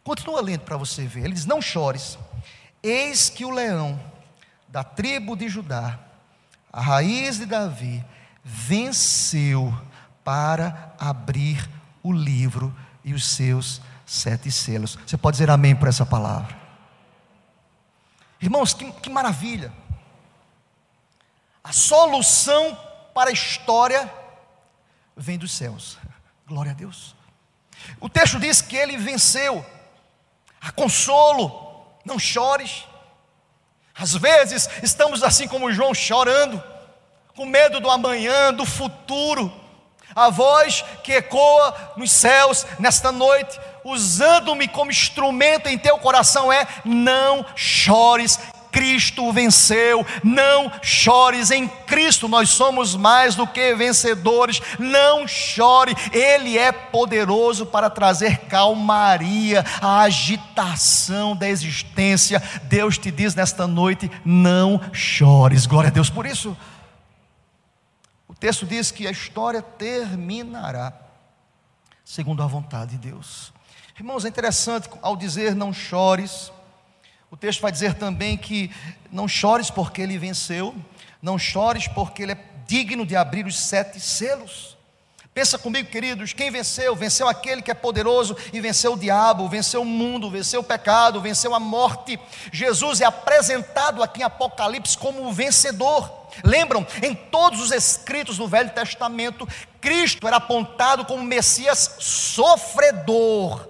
Continua 0.03 0.41
lendo 0.41 0.61
para 0.61 0.77
você 0.77 1.05
ver. 1.05 1.25
Ele 1.25 1.33
diz: 1.33 1.45
Não 1.45 1.61
chores. 1.61 2.17
Eis 2.81 3.29
que 3.29 3.45
o 3.45 3.49
leão 3.49 3.99
da 4.67 4.83
tribo 4.83 5.35
de 5.35 5.49
Judá, 5.49 5.99
a 6.71 6.81
raiz 6.81 7.37
de 7.37 7.45
Davi, 7.45 8.03
venceu 8.43 9.75
para 10.23 10.93
abrir 10.99 11.69
o 12.01 12.11
livro 12.11 12.75
e 13.03 13.13
os 13.13 13.27
seus 13.27 13.81
sete 14.05 14.51
selos. 14.51 14.97
Você 15.05 15.17
pode 15.17 15.35
dizer 15.35 15.49
amém 15.49 15.75
por 15.75 15.87
essa 15.87 16.05
palavra. 16.05 16.57
Irmãos, 18.41 18.73
que, 18.73 18.91
que 18.91 19.09
maravilha. 19.09 19.71
A 21.63 21.71
solução 21.71 22.77
para 23.13 23.29
a 23.29 23.33
história 23.33 24.11
vem 25.15 25.37
dos 25.37 25.51
céus. 25.51 25.97
Glória 26.47 26.71
a 26.71 26.75
Deus. 26.75 27.15
O 27.99 28.09
texto 28.09 28.39
diz 28.39 28.61
que 28.61 28.75
ele 28.75 28.97
venceu. 28.97 29.65
A 30.61 30.71
consolo, 30.71 31.85
não 32.05 32.19
chores. 32.19 32.85
Às 33.95 34.13
vezes 34.13 34.69
estamos 34.81 35.23
assim 35.23 35.47
como 35.47 35.71
João 35.71 35.93
chorando, 35.93 36.63
com 37.35 37.45
medo 37.45 37.79
do 37.79 37.89
amanhã, 37.89 38.53
do 38.53 38.65
futuro. 38.65 39.51
A 40.15 40.29
voz 40.29 40.83
que 41.03 41.13
ecoa 41.13 41.93
nos 41.95 42.11
céus 42.11 42.65
nesta 42.79 43.11
noite 43.11 43.59
usando-me 43.83 44.67
como 44.67 44.91
instrumento 44.91 45.67
em 45.67 45.77
teu 45.77 45.97
coração 45.97 46.51
é: 46.51 46.67
não 46.83 47.45
chores, 47.55 48.39
Cristo 48.79 49.29
venceu. 49.33 50.05
Não 50.23 50.71
chores, 50.81 51.51
em 51.51 51.67
Cristo 51.67 52.29
nós 52.29 52.49
somos 52.49 52.95
mais 52.95 53.35
do 53.35 53.45
que 53.45 53.75
vencedores. 53.75 54.61
Não 54.79 55.27
chore, 55.27 55.93
Ele 56.13 56.57
é 56.57 56.71
poderoso 56.71 57.65
para 57.65 57.89
trazer 57.89 58.45
calmaria 58.47 59.65
à 59.81 60.03
agitação 60.03 61.35
da 61.35 61.49
existência. 61.49 62.41
Deus 62.63 62.97
te 62.97 63.11
diz 63.11 63.35
nesta 63.35 63.67
noite: 63.67 64.09
não 64.23 64.79
chores. 64.93 65.65
Glória 65.65 65.89
a 65.89 65.91
Deus 65.91 66.09
por 66.09 66.25
isso. 66.25 66.55
O 68.29 68.33
texto 68.33 68.65
diz 68.65 68.91
que 68.91 69.05
a 69.05 69.11
história 69.11 69.61
terminará 69.61 70.93
segundo 72.05 72.41
a 72.41 72.47
vontade 72.47 72.91
de 72.91 73.09
Deus. 73.09 73.51
Irmãos, 73.97 74.23
é 74.23 74.29
interessante 74.29 74.89
ao 75.01 75.17
dizer 75.17 75.53
não 75.53 75.73
chores, 75.73 76.49
o 77.31 77.37
texto 77.37 77.61
vai 77.61 77.71
dizer 77.71 77.93
também 77.93 78.35
que 78.35 78.71
não 79.11 79.27
chores 79.27 79.69
porque 79.69 80.01
ele 80.01 80.17
venceu, 80.17 80.75
não 81.21 81.37
chores 81.37 81.87
porque 81.87 82.23
ele 82.23 82.31
é 82.31 82.37
digno 82.65 83.05
de 83.05 83.15
abrir 83.15 83.45
os 83.45 83.57
sete 83.57 83.99
selos. 83.99 84.77
Pensa 85.31 85.57
comigo, 85.57 85.89
queridos, 85.89 86.33
quem 86.33 86.49
venceu? 86.49 86.95
Venceu 86.95 87.27
aquele 87.27 87.61
que 87.61 87.69
é 87.69 87.75
poderoso 87.75 88.35
e 88.51 88.59
venceu 88.59 88.93
o 88.93 88.97
diabo, 88.97 89.47
venceu 89.47 89.83
o 89.83 89.85
mundo, 89.85 90.29
venceu 90.29 90.61
o 90.61 90.63
pecado, 90.63 91.21
venceu 91.21 91.53
a 91.53 91.59
morte. 91.59 92.19
Jesus 92.51 92.99
é 92.99 93.05
apresentado 93.05 94.01
aqui 94.01 94.21
em 94.21 94.23
Apocalipse 94.23 94.97
como 94.97 95.27
o 95.27 95.31
vencedor. 95.31 96.11
Lembram? 96.43 96.85
Em 97.03 97.13
todos 97.13 97.61
os 97.61 97.71
escritos 97.71 98.37
do 98.37 98.47
Velho 98.47 98.71
Testamento, 98.71 99.47
Cristo 99.79 100.27
era 100.27 100.37
apontado 100.37 101.05
como 101.05 101.23
Messias 101.23 101.97
sofredor 101.99 103.68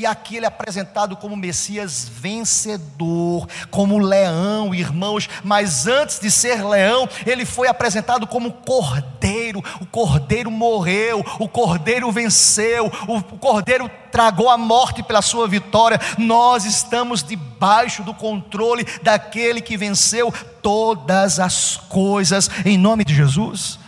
e 0.00 0.06
aqui 0.06 0.36
ele 0.36 0.46
é 0.46 0.48
apresentado 0.48 1.14
como 1.14 1.36
Messias 1.36 2.08
vencedor, 2.10 3.46
como 3.70 3.98
leão, 3.98 4.74
irmãos. 4.74 5.28
Mas 5.44 5.86
antes 5.86 6.18
de 6.18 6.30
ser 6.30 6.64
leão, 6.64 7.06
ele 7.26 7.44
foi 7.44 7.68
apresentado 7.68 8.26
como 8.26 8.50
cordeiro. 8.50 9.62
O 9.78 9.84
cordeiro 9.84 10.50
morreu, 10.50 11.22
o 11.38 11.46
cordeiro 11.46 12.10
venceu, 12.10 12.90
o 13.06 13.22
cordeiro 13.36 13.90
tragou 14.10 14.48
a 14.48 14.56
morte 14.56 15.02
pela 15.02 15.20
sua 15.20 15.46
vitória. 15.46 16.00
Nós 16.16 16.64
estamos 16.64 17.22
debaixo 17.22 18.02
do 18.02 18.14
controle 18.14 18.86
daquele 19.02 19.60
que 19.60 19.76
venceu 19.76 20.32
todas 20.62 21.38
as 21.38 21.76
coisas, 21.76 22.48
em 22.64 22.78
nome 22.78 23.04
de 23.04 23.14
Jesus. 23.14 23.78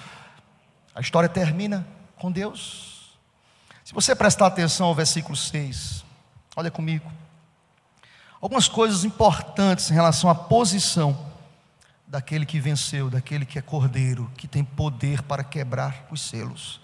A 0.94 1.00
história 1.00 1.28
termina 1.30 1.86
com 2.16 2.30
Deus. 2.30 3.16
Se 3.82 3.94
você 3.94 4.14
prestar 4.14 4.46
atenção 4.46 4.86
ao 4.86 4.94
versículo 4.94 5.36
6, 5.36 6.01
olha 6.56 6.70
comigo. 6.70 7.10
Algumas 8.40 8.68
coisas 8.68 9.04
importantes 9.04 9.90
em 9.90 9.94
relação 9.94 10.28
à 10.28 10.34
posição 10.34 11.30
daquele 12.06 12.44
que 12.44 12.60
venceu, 12.60 13.08
daquele 13.08 13.46
que 13.46 13.58
é 13.58 13.62
cordeiro, 13.62 14.30
que 14.36 14.48
tem 14.48 14.64
poder 14.64 15.22
para 15.22 15.44
quebrar 15.44 16.06
os 16.10 16.20
selos. 16.20 16.80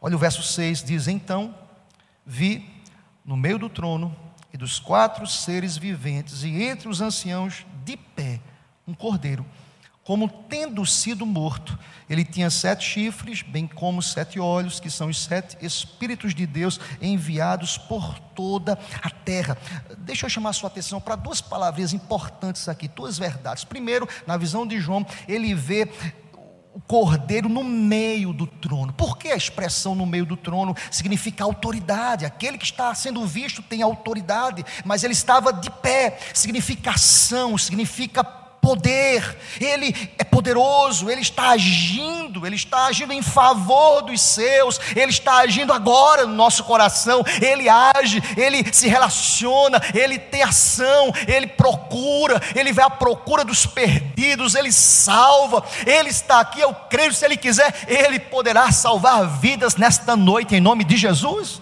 Olha 0.00 0.16
o 0.16 0.18
verso 0.18 0.42
6: 0.42 0.82
diz: 0.82 1.08
Então 1.08 1.54
vi 2.24 2.68
no 3.24 3.36
meio 3.36 3.58
do 3.58 3.68
trono 3.68 4.16
e 4.52 4.56
dos 4.56 4.78
quatro 4.78 5.26
seres 5.26 5.76
viventes 5.76 6.42
e 6.44 6.62
entre 6.62 6.88
os 6.88 7.00
anciãos 7.00 7.66
de 7.84 7.96
pé 7.96 8.40
um 8.86 8.94
cordeiro, 8.94 9.46
como 10.04 10.28
tendo 10.28 10.84
sido 10.84 11.24
morto. 11.24 11.78
Ele 12.10 12.24
tinha 12.24 12.50
sete 12.50 12.84
chifres, 12.84 13.42
bem 13.42 13.66
como 13.66 14.02
sete 14.02 14.38
olhos, 14.40 14.80
que 14.80 14.90
são 14.90 15.08
os 15.08 15.22
sete 15.22 15.56
Espíritos 15.64 16.34
de 16.34 16.46
Deus 16.46 16.80
enviados 17.00 17.78
por 17.78 18.18
toda 18.18 18.78
a 19.00 19.10
terra. 19.10 19.56
Deixa 19.98 20.26
eu 20.26 20.30
chamar 20.30 20.50
a 20.50 20.54
sua 20.54 20.68
atenção 20.68 21.00
para 21.00 21.16
duas 21.16 21.40
palavras 21.40 21.92
importantes 21.92 22.68
aqui, 22.68 22.88
duas 22.88 23.18
verdades. 23.18 23.64
Primeiro, 23.64 24.08
na 24.26 24.36
visão 24.36 24.66
de 24.66 24.80
João, 24.80 25.06
ele 25.28 25.54
vê 25.54 25.88
o 26.74 26.80
cordeiro 26.80 27.48
no 27.48 27.62
meio 27.62 28.32
do 28.32 28.46
trono. 28.46 28.92
Por 28.92 29.18
que 29.18 29.28
a 29.28 29.36
expressão 29.36 29.94
no 29.94 30.06
meio 30.06 30.24
do 30.24 30.36
trono 30.36 30.74
significa 30.90 31.44
autoridade? 31.44 32.24
Aquele 32.24 32.58
que 32.58 32.64
está 32.64 32.94
sendo 32.94 33.24
visto 33.26 33.62
tem 33.62 33.82
autoridade, 33.82 34.64
mas 34.84 35.04
ele 35.04 35.12
estava 35.12 35.52
de 35.52 35.70
pé, 35.70 36.18
significa 36.34 36.92
ação, 36.92 37.56
significa 37.58 38.41
poder, 38.62 39.36
Ele 39.60 39.92
é 40.16 40.22
poderoso, 40.22 41.10
Ele 41.10 41.20
está 41.20 41.50
agindo, 41.50 42.46
Ele 42.46 42.54
está 42.54 42.86
agindo 42.86 43.12
em 43.12 43.20
favor 43.20 44.02
dos 44.02 44.20
seus, 44.22 44.80
Ele 44.94 45.10
está 45.10 45.38
agindo 45.38 45.72
agora 45.72 46.24
no 46.24 46.32
nosso 46.32 46.62
coração, 46.62 47.24
Ele 47.42 47.68
age, 47.68 48.22
Ele 48.36 48.72
se 48.72 48.86
relaciona, 48.86 49.82
Ele 49.92 50.16
tem 50.16 50.44
ação, 50.44 51.12
Ele 51.26 51.48
procura, 51.48 52.40
Ele 52.54 52.72
vai 52.72 52.84
à 52.84 52.90
procura 52.90 53.44
dos 53.44 53.66
perdidos, 53.66 54.54
Ele 54.54 54.70
salva, 54.70 55.64
Ele 55.84 56.10
está 56.10 56.38
aqui, 56.38 56.60
eu 56.60 56.72
creio, 56.88 57.12
se 57.12 57.24
Ele 57.24 57.36
quiser, 57.36 57.84
Ele 57.88 58.20
poderá 58.20 58.70
salvar 58.70 59.26
vidas 59.26 59.74
nesta 59.74 60.14
noite, 60.14 60.54
em 60.54 60.60
nome 60.60 60.84
de 60.84 60.96
Jesus. 60.96 61.60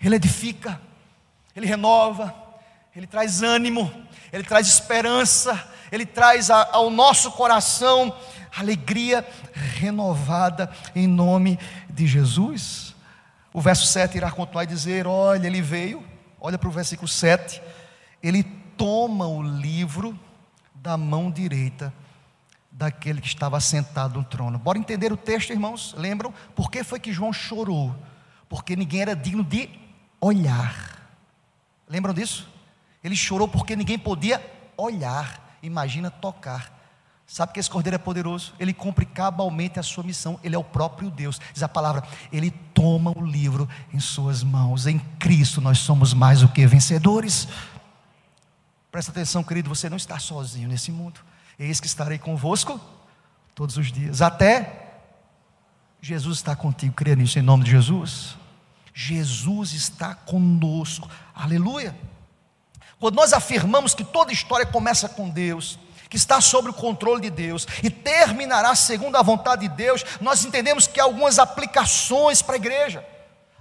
Ele 0.00 0.14
edifica, 0.14 0.80
Ele 1.56 1.66
renova, 1.66 2.32
Ele 2.94 3.06
traz 3.08 3.42
ânimo, 3.42 3.92
Ele 4.32 4.44
traz 4.44 4.68
esperança, 4.68 5.71
ele 5.92 6.06
traz 6.06 6.48
ao 6.48 6.88
nosso 6.88 7.30
coração 7.32 8.16
alegria 8.56 9.26
renovada 9.52 10.72
em 10.94 11.06
nome 11.06 11.58
de 11.90 12.06
Jesus. 12.06 12.96
O 13.52 13.60
verso 13.60 13.86
7 13.86 14.16
irá 14.16 14.30
continuar 14.30 14.62
a 14.62 14.64
dizer: 14.64 15.06
Olha, 15.06 15.46
ele 15.46 15.60
veio, 15.60 16.02
olha 16.40 16.56
para 16.56 16.68
o 16.68 16.72
versículo 16.72 17.06
7, 17.06 17.60
ele 18.22 18.42
toma 18.74 19.26
o 19.26 19.42
livro 19.42 20.18
da 20.74 20.96
mão 20.96 21.30
direita 21.30 21.92
daquele 22.70 23.20
que 23.20 23.28
estava 23.28 23.60
sentado 23.60 24.18
no 24.18 24.24
trono. 24.24 24.58
Bora 24.58 24.78
entender 24.78 25.12
o 25.12 25.16
texto, 25.16 25.50
irmãos? 25.50 25.94
Lembram? 25.98 26.32
Por 26.56 26.70
que 26.70 26.82
foi 26.82 26.98
que 26.98 27.12
João 27.12 27.34
chorou? 27.34 27.94
Porque 28.48 28.74
ninguém 28.74 29.02
era 29.02 29.14
digno 29.14 29.44
de 29.44 29.68
olhar. 30.18 31.06
Lembram 31.86 32.14
disso? 32.14 32.48
Ele 33.04 33.14
chorou 33.14 33.46
porque 33.46 33.76
ninguém 33.76 33.98
podia 33.98 34.42
olhar 34.74 35.41
imagina 35.62 36.10
tocar. 36.10 36.80
Sabe 37.26 37.52
que 37.52 37.60
esse 37.60 37.70
cordeiro 37.70 37.94
é 37.94 37.98
poderoso? 37.98 38.52
Ele 38.58 38.74
cumpre 38.74 39.06
cabalmente 39.06 39.80
a 39.80 39.82
sua 39.82 40.04
missão. 40.04 40.38
Ele 40.44 40.54
é 40.54 40.58
o 40.58 40.64
próprio 40.64 41.10
Deus. 41.10 41.40
Diz 41.52 41.62
a 41.62 41.68
palavra, 41.68 42.02
ele 42.30 42.50
toma 42.74 43.16
o 43.16 43.24
livro 43.24 43.68
em 43.92 44.00
suas 44.00 44.42
mãos. 44.42 44.86
Em 44.86 44.98
Cristo 45.18 45.60
nós 45.60 45.78
somos 45.78 46.12
mais 46.12 46.40
do 46.40 46.48
que 46.48 46.66
vencedores. 46.66 47.48
Presta 48.90 49.10
atenção, 49.10 49.42
querido, 49.42 49.70
você 49.70 49.88
não 49.88 49.96
está 49.96 50.18
sozinho 50.18 50.68
nesse 50.68 50.92
mundo. 50.92 51.20
Eis 51.58 51.80
que 51.80 51.86
estarei 51.86 52.18
convosco 52.18 52.78
todos 53.54 53.78
os 53.78 53.90
dias. 53.90 54.20
Até 54.20 55.00
Jesus 56.02 56.38
está 56.38 56.54
contigo. 56.54 56.92
Creia 56.92 57.16
nisso 57.16 57.38
em 57.38 57.42
nome 57.42 57.64
de 57.64 57.70
Jesus. 57.70 58.36
Jesus 58.92 59.72
está 59.72 60.14
conosco. 60.14 61.08
Aleluia. 61.34 61.96
Quando 63.02 63.16
nós 63.16 63.32
afirmamos 63.32 63.96
que 63.96 64.04
toda 64.04 64.32
história 64.32 64.64
começa 64.64 65.08
com 65.08 65.28
Deus, 65.28 65.76
que 66.08 66.16
está 66.16 66.40
sob 66.40 66.70
o 66.70 66.72
controle 66.72 67.20
de 67.20 67.30
Deus 67.30 67.66
e 67.82 67.90
terminará 67.90 68.76
segundo 68.76 69.16
a 69.16 69.22
vontade 69.22 69.66
de 69.66 69.74
Deus, 69.74 70.04
nós 70.20 70.44
entendemos 70.44 70.86
que 70.86 71.00
há 71.00 71.02
algumas 71.02 71.40
aplicações 71.40 72.42
para 72.42 72.54
a 72.54 72.58
igreja. 72.58 73.04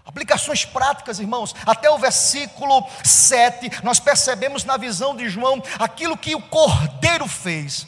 Aplicações 0.06 0.64
práticas, 0.64 1.20
irmãos, 1.20 1.56
até 1.66 1.90
o 1.90 1.98
versículo 1.98 2.86
7, 3.04 3.82
nós 3.84 4.00
percebemos 4.00 4.64
na 4.64 4.78
visão 4.78 5.16
de 5.16 5.28
João 5.28 5.60
aquilo 5.80 6.16
que 6.16 6.36
o 6.36 6.42
Cordeiro 6.44 7.28
fez. 7.28 7.88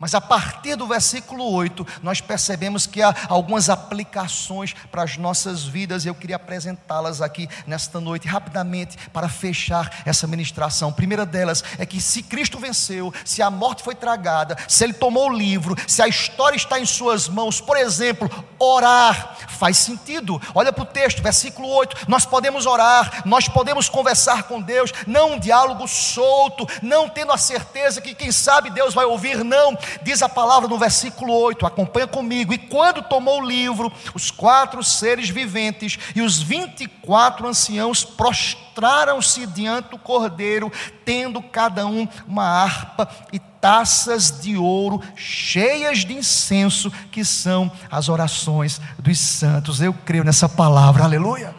Mas 0.00 0.14
a 0.14 0.20
partir 0.20 0.76
do 0.76 0.86
versículo 0.86 1.52
8, 1.52 1.84
nós 2.04 2.20
percebemos 2.20 2.86
que 2.86 3.02
há 3.02 3.12
algumas 3.28 3.68
aplicações 3.68 4.72
para 4.92 5.02
as 5.02 5.16
nossas 5.16 5.64
vidas, 5.64 6.04
e 6.04 6.08
eu 6.08 6.14
queria 6.14 6.36
apresentá-las 6.36 7.20
aqui 7.20 7.48
nesta 7.66 8.00
noite, 8.00 8.28
rapidamente, 8.28 8.96
para 9.12 9.28
fechar 9.28 10.02
essa 10.06 10.24
ministração. 10.28 10.90
A 10.90 10.92
primeira 10.92 11.26
delas 11.26 11.64
é 11.78 11.84
que 11.84 12.00
se 12.00 12.22
Cristo 12.22 12.60
venceu, 12.60 13.12
se 13.24 13.42
a 13.42 13.50
morte 13.50 13.82
foi 13.82 13.96
tragada, 13.96 14.56
se 14.68 14.84
Ele 14.84 14.92
tomou 14.92 15.30
o 15.30 15.36
livro, 15.36 15.74
se 15.84 16.00
a 16.00 16.06
história 16.06 16.56
está 16.56 16.78
em 16.78 16.86
Suas 16.86 17.28
mãos, 17.28 17.60
por 17.60 17.76
exemplo, 17.76 18.30
orar 18.56 19.36
faz 19.58 19.78
sentido. 19.78 20.40
Olha 20.54 20.72
para 20.72 20.84
o 20.84 20.86
texto, 20.86 21.20
versículo 21.20 21.68
8: 21.68 22.04
nós 22.06 22.24
podemos 22.24 22.66
orar, 22.66 23.22
nós 23.26 23.48
podemos 23.48 23.88
conversar 23.88 24.44
com 24.44 24.62
Deus, 24.62 24.92
não 25.08 25.32
um 25.32 25.38
diálogo 25.40 25.88
solto, 25.88 26.68
não 26.80 27.08
tendo 27.08 27.32
a 27.32 27.36
certeza 27.36 28.00
que 28.00 28.14
quem 28.14 28.30
sabe 28.30 28.70
Deus 28.70 28.94
vai 28.94 29.04
ouvir, 29.04 29.42
não 29.42 29.76
diz 30.02 30.22
a 30.22 30.28
palavra 30.28 30.68
no 30.68 30.78
versículo 30.78 31.32
8, 31.32 31.66
acompanha 31.66 32.06
comigo. 32.06 32.52
E 32.52 32.58
quando 32.58 33.02
tomou 33.02 33.40
o 33.40 33.46
livro, 33.46 33.92
os 34.14 34.30
quatro 34.30 34.82
seres 34.82 35.28
viventes 35.28 35.98
e 36.14 36.22
os 36.22 36.40
vinte 36.40 36.84
e 36.84 36.88
quatro 36.88 37.46
anciãos 37.46 38.04
prostraram-se 38.04 39.46
diante 39.46 39.90
do 39.90 39.98
cordeiro, 39.98 40.72
tendo 41.04 41.42
cada 41.42 41.86
um 41.86 42.06
uma 42.26 42.44
harpa 42.44 43.08
e 43.32 43.38
taças 43.38 44.40
de 44.40 44.56
ouro 44.56 45.02
cheias 45.16 46.04
de 46.04 46.14
incenso, 46.14 46.90
que 47.10 47.24
são 47.24 47.70
as 47.90 48.08
orações 48.08 48.80
dos 48.98 49.18
santos. 49.18 49.80
Eu 49.80 49.92
creio 49.92 50.24
nessa 50.24 50.48
palavra, 50.48 51.04
aleluia. 51.04 51.54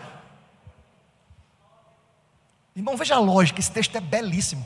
Irmão, 2.76 2.96
veja 2.96 3.16
a 3.16 3.20
lógica, 3.20 3.60
esse 3.60 3.72
texto 3.72 3.96
é 3.98 4.00
belíssimo. 4.00 4.66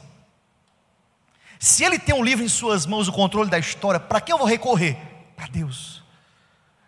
Se 1.60 1.84
ele 1.84 1.98
tem 1.98 2.13
um 2.13 2.24
livro 2.24 2.44
em 2.44 2.50
suas 2.50 2.86
mãos, 2.86 3.08
o 3.08 3.13
controle 3.13 3.50
da 3.50 3.60
história, 3.60 4.00
para 4.00 4.22
quem 4.22 4.34
eu 4.34 4.38
vou 4.38 4.48
recorrer? 4.48 4.98
Para 5.36 5.48
Deus. 5.48 6.04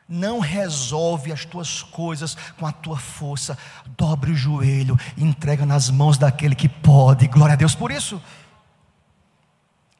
Não 0.08 0.40
resolve 0.40 1.32
as 1.32 1.46
tuas 1.46 1.82
coisas 1.82 2.36
com 2.58 2.68
a 2.68 2.72
tua 2.72 2.98
força. 2.98 3.58
Dobre 3.98 4.32
o 4.32 4.36
joelho 4.36 4.98
e 5.18 5.24
entrega 5.24 5.66
nas 5.66 5.90
mãos 5.90 6.18
daquele 6.18 6.56
que 6.56 6.70
pode. 6.70 7.28
Glória 7.28 7.54
a 7.54 7.56
Deus 7.58 7.74
por 7.74 7.92
isso. 7.92 8.22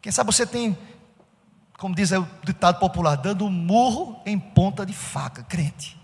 Quem 0.02 0.12
sabe 0.12 0.32
você 0.32 0.46
tem, 0.46 0.78
como 1.78 1.96
diz 1.96 2.12
o 2.12 2.28
ditado 2.44 2.80
popular, 2.80 3.16
dando 3.16 3.46
um 3.46 3.50
murro 3.50 4.22
em 4.26 4.38
ponta 4.38 4.86
de 4.86 4.94
faca, 4.94 5.42
crente. 5.42 6.00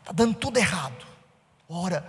Está 0.00 0.12
dando 0.12 0.34
tudo 0.34 0.58
errado. 0.58 1.06
Ora, 1.68 2.04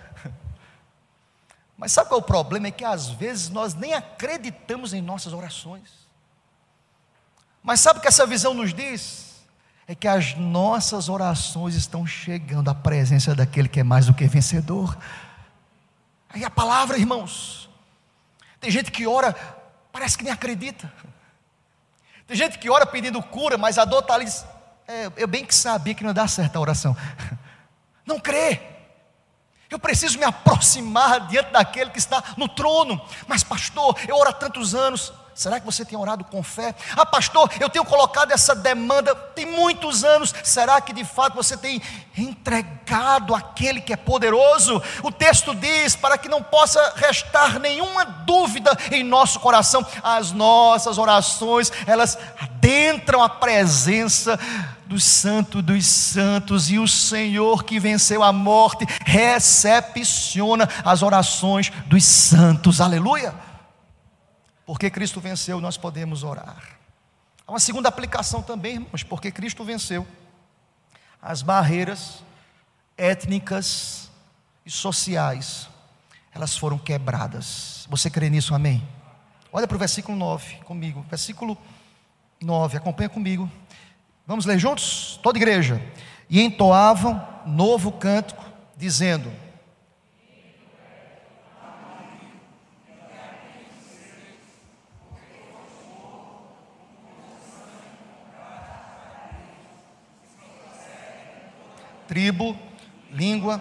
mas 1.82 1.94
sabe 1.94 2.10
qual 2.10 2.20
é 2.20 2.24
o 2.24 2.26
problema? 2.26 2.68
É 2.68 2.72
que 2.72 2.86
às 2.86 3.08
vezes 3.08 3.50
nós 3.50 3.74
nem 3.74 3.96
acreditamos 3.96 4.94
em 4.94 5.02
nossas 5.02 5.34
orações. 5.34 5.90
Mas 7.64 7.80
sabe 7.80 7.98
o 7.98 8.02
que 8.04 8.08
essa 8.08 8.24
visão 8.28 8.54
nos 8.54 8.72
diz? 8.72 9.42
É 9.88 9.96
que 9.96 10.08
as 10.08 10.36
nossas 10.36 11.10
orações 11.10 11.74
estão 11.74 12.06
chegando 12.06 12.70
à 12.70 12.76
presença 12.76 13.34
daquele 13.34 13.68
que 13.68 13.80
é 13.80 13.84
mais 13.84 14.06
do 14.06 14.14
que 14.14 14.28
vencedor. 14.28 14.96
Aí 16.30 16.46
a 16.46 16.52
palavra, 16.52 17.00
irmãos. 17.00 17.68
Tem 18.60 18.70
gente 18.70 18.92
que 18.92 19.08
ora, 19.08 19.34
parece 19.92 20.16
que 20.16 20.24
nem 20.24 20.32
acredita. 20.32 20.94
Tem 22.28 22.38
gente 22.38 22.60
que 22.60 22.70
ora 22.70 22.86
pedindo 22.86 23.24
cura, 23.24 23.58
mas 23.58 23.80
a 23.80 23.86
dor 23.86 24.02
está 24.02 24.14
ali. 24.14 24.28
É, 24.88 25.12
eu 25.18 25.28
bem 25.28 25.44
que 25.44 25.56
sabia 25.56 25.96
que 25.96 26.04
não 26.04 26.12
ia 26.12 26.14
dar 26.14 26.28
certo 26.28 26.58
a 26.58 26.60
oração. 26.60 26.96
Não 28.06 28.20
crê. 28.20 28.71
Eu 29.72 29.80
preciso 29.80 30.20
me 30.20 30.26
aproximar 30.26 31.28
diante 31.28 31.52
daquele 31.52 31.92
que 31.92 31.98
está 31.98 32.22
no 32.36 32.50
trono. 32.50 33.02
Mas, 33.26 33.42
pastor, 33.42 33.98
eu 34.06 34.18
oro 34.18 34.30
há 34.30 34.34
tantos 34.34 34.76
anos. 34.76 35.14
Será 35.34 35.62
que 35.62 35.66
você 35.66 35.86
tem 35.86 35.98
orado 35.98 36.26
com 36.26 36.44
fé? 36.44 36.76
Ah, 36.96 37.06
pastor, 37.06 37.50
eu 37.58 37.70
tenho 37.70 37.86
colocado 37.86 38.34
essa 38.34 38.54
demanda 38.54 39.16
tem 39.16 39.46
muitos 39.46 40.04
anos. 40.04 40.36
Será 40.44 40.82
que 40.82 40.92
de 40.92 41.06
fato 41.06 41.36
você 41.36 41.56
tem 41.56 41.82
entregado 42.18 43.34
aquele 43.34 43.80
que 43.80 43.94
é 43.94 43.96
poderoso? 43.96 44.84
O 45.02 45.10
texto 45.10 45.56
diz: 45.56 45.96
para 45.96 46.18
que 46.18 46.28
não 46.28 46.44
possa 46.44 46.94
restar 46.98 47.58
nenhuma 47.58 48.04
dúvida 48.04 48.78
em 48.92 49.06
nosso 49.06 49.40
coração, 49.40 49.88
as 50.04 50.34
nossas 50.34 50.98
orações, 50.98 51.72
elas 51.88 52.18
adentram 52.38 53.24
a 53.24 53.30
presença 53.30 54.38
do 54.92 55.00
Santo 55.00 55.62
dos 55.62 55.86
Santos, 55.86 56.70
e 56.70 56.78
o 56.78 56.86
Senhor 56.86 57.64
que 57.64 57.80
venceu 57.80 58.22
a 58.22 58.34
morte 58.34 58.86
recepciona 59.06 60.68
as 60.84 61.02
orações 61.02 61.72
dos 61.88 62.04
santos, 62.04 62.82
aleluia. 62.82 63.34
Porque 64.66 64.90
Cristo 64.90 65.22
venceu, 65.22 65.62
nós 65.62 65.78
podemos 65.78 66.24
orar. 66.24 66.78
Há 67.48 67.54
uma 67.54 67.60
segunda 67.60 67.88
aplicação 67.88 68.44
também, 68.44 68.74
irmãos, 68.74 69.02
porque 69.02 69.32
Cristo 69.32 69.64
venceu 69.64 70.06
as 71.22 71.42
barreiras 71.42 72.22
étnicas 72.98 74.12
e 74.66 74.72
sociais, 74.72 75.70
elas 76.34 76.58
foram 76.58 76.78
quebradas. 76.78 77.88
Você 77.90 78.10
crê 78.10 78.30
nisso, 78.30 78.54
amém? 78.54 78.86
Olha 79.54 79.68
para 79.68 79.76
o 79.76 79.80
versículo 79.80 80.18
9 80.18 80.56
comigo. 80.66 81.06
Versículo 81.10 81.58
9, 82.42 82.76
acompanha 82.76 83.08
comigo. 83.08 83.50
Vamos 84.32 84.46
ler 84.46 84.58
juntos? 84.58 85.20
Toda 85.22 85.38
igreja. 85.38 85.82
E 86.30 86.42
entoavam 86.42 87.22
novo 87.46 87.92
cântico, 87.92 88.42
dizendo: 88.78 89.30
tribo, 102.08 102.58
língua, 103.12 103.60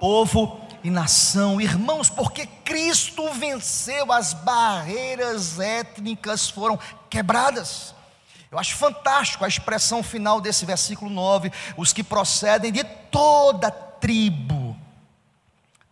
povo 0.00 0.62
e 0.82 0.88
nação. 0.88 1.60
Irmãos, 1.60 2.08
porque 2.08 2.46
Cristo 2.64 3.34
venceu, 3.34 4.10
as 4.10 4.32
barreiras 4.32 5.60
étnicas 5.60 6.48
foram 6.48 6.78
quebradas. 7.10 7.95
Eu 8.50 8.58
acho 8.58 8.76
fantástico 8.76 9.44
a 9.44 9.48
expressão 9.48 10.02
final 10.02 10.40
desse 10.40 10.64
versículo 10.64 11.10
9: 11.10 11.52
os 11.76 11.92
que 11.92 12.02
procedem 12.02 12.72
de 12.72 12.84
toda 12.84 13.70
tribo, 13.70 14.76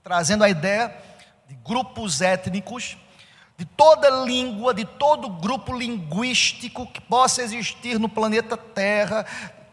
trazendo 0.03 0.45
a 0.45 0.49
ideia 0.49 0.95
de 1.49 1.55
grupos 1.57 2.21
étnicos, 2.21 2.97
de 3.57 3.65
toda 3.65 4.25
língua, 4.25 4.75
de 4.75 4.85
todo 4.85 5.29
grupo 5.29 5.73
linguístico 5.77 6.87
que 6.87 7.01
possa 7.01 7.43
existir 7.43 7.99
no 7.99 8.09
planeta 8.09 8.57
Terra, 8.57 9.27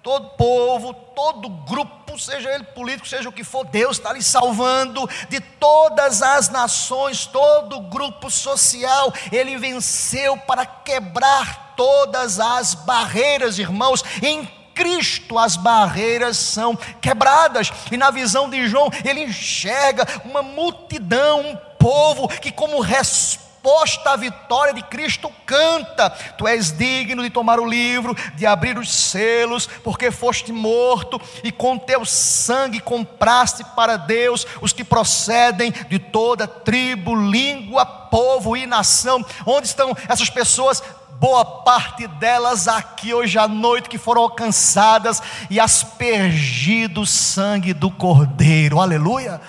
todo 0.03 0.29
povo, 0.31 0.93
todo 0.93 1.47
grupo, 1.47 2.17
seja 2.17 2.49
ele 2.49 2.63
político, 2.63 3.07
seja 3.07 3.29
o 3.29 3.31
que 3.31 3.43
for, 3.43 3.65
Deus 3.65 3.97
está 3.97 4.11
lhe 4.11 4.23
salvando 4.23 5.07
de 5.29 5.39
todas 5.39 6.21
as 6.21 6.49
nações, 6.49 7.25
todo 7.25 7.81
grupo 7.81 8.29
social, 8.29 9.13
ele 9.31 9.57
venceu 9.57 10.37
para 10.37 10.65
quebrar 10.65 11.73
todas 11.77 12.39
as 12.39 12.73
barreiras, 12.73 13.59
irmãos, 13.59 14.03
em 14.23 14.45
Cristo 14.73 15.37
as 15.37 15.55
barreiras 15.55 16.37
são 16.37 16.75
quebradas, 16.75 17.71
e 17.91 17.97
na 17.97 18.09
visão 18.09 18.49
de 18.49 18.67
João, 18.67 18.89
ele 19.05 19.25
enxerga 19.25 20.07
uma 20.25 20.41
multidão, 20.41 21.41
um 21.41 21.55
povo 21.77 22.27
que, 22.27 22.51
como 22.51 22.79
resposta, 22.79 23.50
resposta 23.61 24.11
à 24.11 24.15
vitória 24.15 24.73
de 24.73 24.81
Cristo 24.81 25.31
canta: 25.45 26.09
Tu 26.37 26.47
és 26.47 26.71
digno 26.71 27.21
de 27.21 27.29
tomar 27.29 27.59
o 27.59 27.65
livro, 27.65 28.15
de 28.35 28.45
abrir 28.45 28.77
os 28.77 28.91
selos, 28.91 29.67
porque 29.83 30.09
foste 30.09 30.51
morto 30.51 31.21
e 31.43 31.51
com 31.51 31.77
teu 31.77 32.03
sangue 32.03 32.79
compraste 32.79 33.63
para 33.75 33.97
Deus 33.97 34.47
os 34.61 34.73
que 34.73 34.83
procedem 34.83 35.71
de 35.71 35.99
toda 35.99 36.47
tribo, 36.47 37.15
língua, 37.15 37.85
povo 37.85 38.57
e 38.57 38.65
nação. 38.65 39.23
Onde 39.45 39.67
estão 39.67 39.95
essas 40.09 40.29
pessoas? 40.29 40.81
boa 41.19 41.45
parte 41.45 42.07
delas 42.07 42.67
aqui 42.67 43.13
hoje 43.13 43.37
à 43.37 43.47
noite 43.47 43.87
que 43.87 43.99
foram 43.99 44.23
alcançadas 44.23 45.21
e 45.51 45.59
aspergido 45.59 47.01
o 47.01 47.05
sangue 47.05 47.75
do 47.75 47.91
Cordeiro, 47.91 48.79
aleluia. 48.79 49.39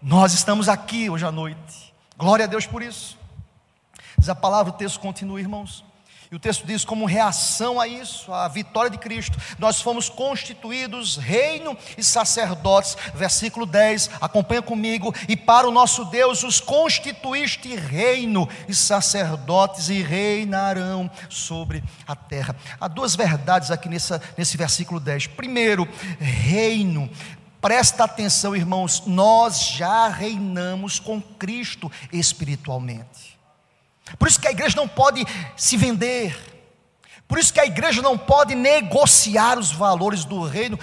Nós 0.00 0.32
estamos 0.34 0.68
aqui 0.68 1.10
hoje 1.10 1.24
à 1.24 1.32
noite, 1.32 1.92
glória 2.16 2.44
a 2.44 2.48
Deus 2.48 2.64
por 2.64 2.80
isso. 2.80 3.19
Diz 4.20 4.28
a 4.28 4.34
palavra, 4.34 4.70
o 4.70 4.76
texto 4.76 5.00
continua, 5.00 5.40
irmãos. 5.40 5.82
E 6.30 6.36
o 6.36 6.38
texto 6.38 6.66
diz: 6.66 6.84
como 6.84 7.06
reação 7.06 7.80
a 7.80 7.88
isso, 7.88 8.30
a 8.30 8.46
vitória 8.48 8.90
de 8.90 8.98
Cristo, 8.98 9.38
nós 9.58 9.80
fomos 9.80 10.10
constituídos 10.10 11.16
reino 11.16 11.74
e 11.96 12.04
sacerdotes. 12.04 12.98
Versículo 13.14 13.64
10, 13.64 14.10
acompanha 14.20 14.60
comigo. 14.60 15.14
E 15.26 15.34
para 15.34 15.66
o 15.66 15.72
nosso 15.72 16.04
Deus 16.04 16.44
os 16.44 16.60
constituíste 16.60 17.74
reino 17.74 18.46
e 18.68 18.74
sacerdotes 18.74 19.88
e 19.88 20.02
reinarão 20.02 21.10
sobre 21.30 21.82
a 22.06 22.14
terra. 22.14 22.54
Há 22.78 22.88
duas 22.88 23.16
verdades 23.16 23.70
aqui 23.70 23.88
nessa, 23.88 24.20
nesse 24.36 24.58
versículo 24.58 25.00
10. 25.00 25.28
Primeiro, 25.28 25.88
reino. 26.20 27.08
Presta 27.58 28.04
atenção, 28.04 28.54
irmãos, 28.54 29.02
nós 29.06 29.62
já 29.62 30.08
reinamos 30.08 30.98
com 30.98 31.22
Cristo 31.22 31.90
espiritualmente. 32.12 33.29
Por 34.18 34.28
isso 34.28 34.40
que 34.40 34.48
a 34.48 34.50
igreja 34.50 34.76
não 34.76 34.88
pode 34.88 35.24
se 35.56 35.76
vender. 35.76 36.36
Por 37.26 37.38
isso 37.38 37.52
que 37.52 37.60
a 37.60 37.66
igreja 37.66 38.02
não 38.02 38.18
pode 38.18 38.54
negociar 38.54 39.58
os 39.58 39.70
valores 39.70 40.24
do 40.24 40.42
reino. 40.42 40.78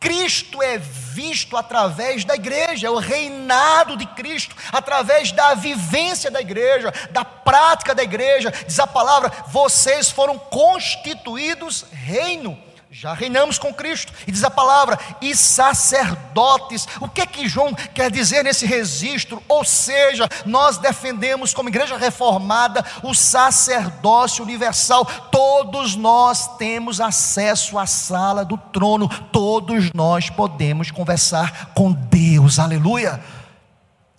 Cristo 0.00 0.60
é 0.60 0.78
visto 0.78 1.56
através 1.56 2.24
da 2.24 2.34
igreja, 2.34 2.88
é 2.88 2.90
o 2.90 2.98
reinado 2.98 3.96
de 3.96 4.04
Cristo, 4.04 4.56
através 4.72 5.30
da 5.30 5.54
vivência 5.54 6.28
da 6.30 6.40
igreja, 6.40 6.92
da 7.10 7.24
prática 7.24 7.94
da 7.94 8.02
igreja. 8.02 8.52
Diz 8.66 8.80
a 8.80 8.86
palavra: 8.86 9.30
vocês 9.48 10.10
foram 10.10 10.36
constituídos 10.38 11.84
reino 11.92 12.58
já 12.92 13.14
reinamos 13.14 13.58
com 13.58 13.72
Cristo, 13.72 14.12
e 14.26 14.30
diz 14.30 14.44
a 14.44 14.50
palavra, 14.50 14.98
e 15.22 15.34
sacerdotes. 15.34 16.86
O 17.00 17.08
que 17.08 17.22
é 17.22 17.26
que 17.26 17.48
João 17.48 17.74
quer 17.74 18.10
dizer 18.10 18.44
nesse 18.44 18.66
registro? 18.66 19.42
Ou 19.48 19.64
seja, 19.64 20.28
nós 20.44 20.76
defendemos 20.76 21.54
como 21.54 21.70
igreja 21.70 21.96
reformada 21.96 22.84
o 23.02 23.14
sacerdócio 23.14 24.44
universal. 24.44 25.06
Todos 25.06 25.96
nós 25.96 26.58
temos 26.58 27.00
acesso 27.00 27.78
à 27.78 27.86
sala 27.86 28.44
do 28.44 28.58
trono, 28.58 29.08
todos 29.32 29.90
nós 29.94 30.28
podemos 30.28 30.90
conversar 30.90 31.72
com 31.74 31.92
Deus. 31.92 32.58
Aleluia. 32.58 33.24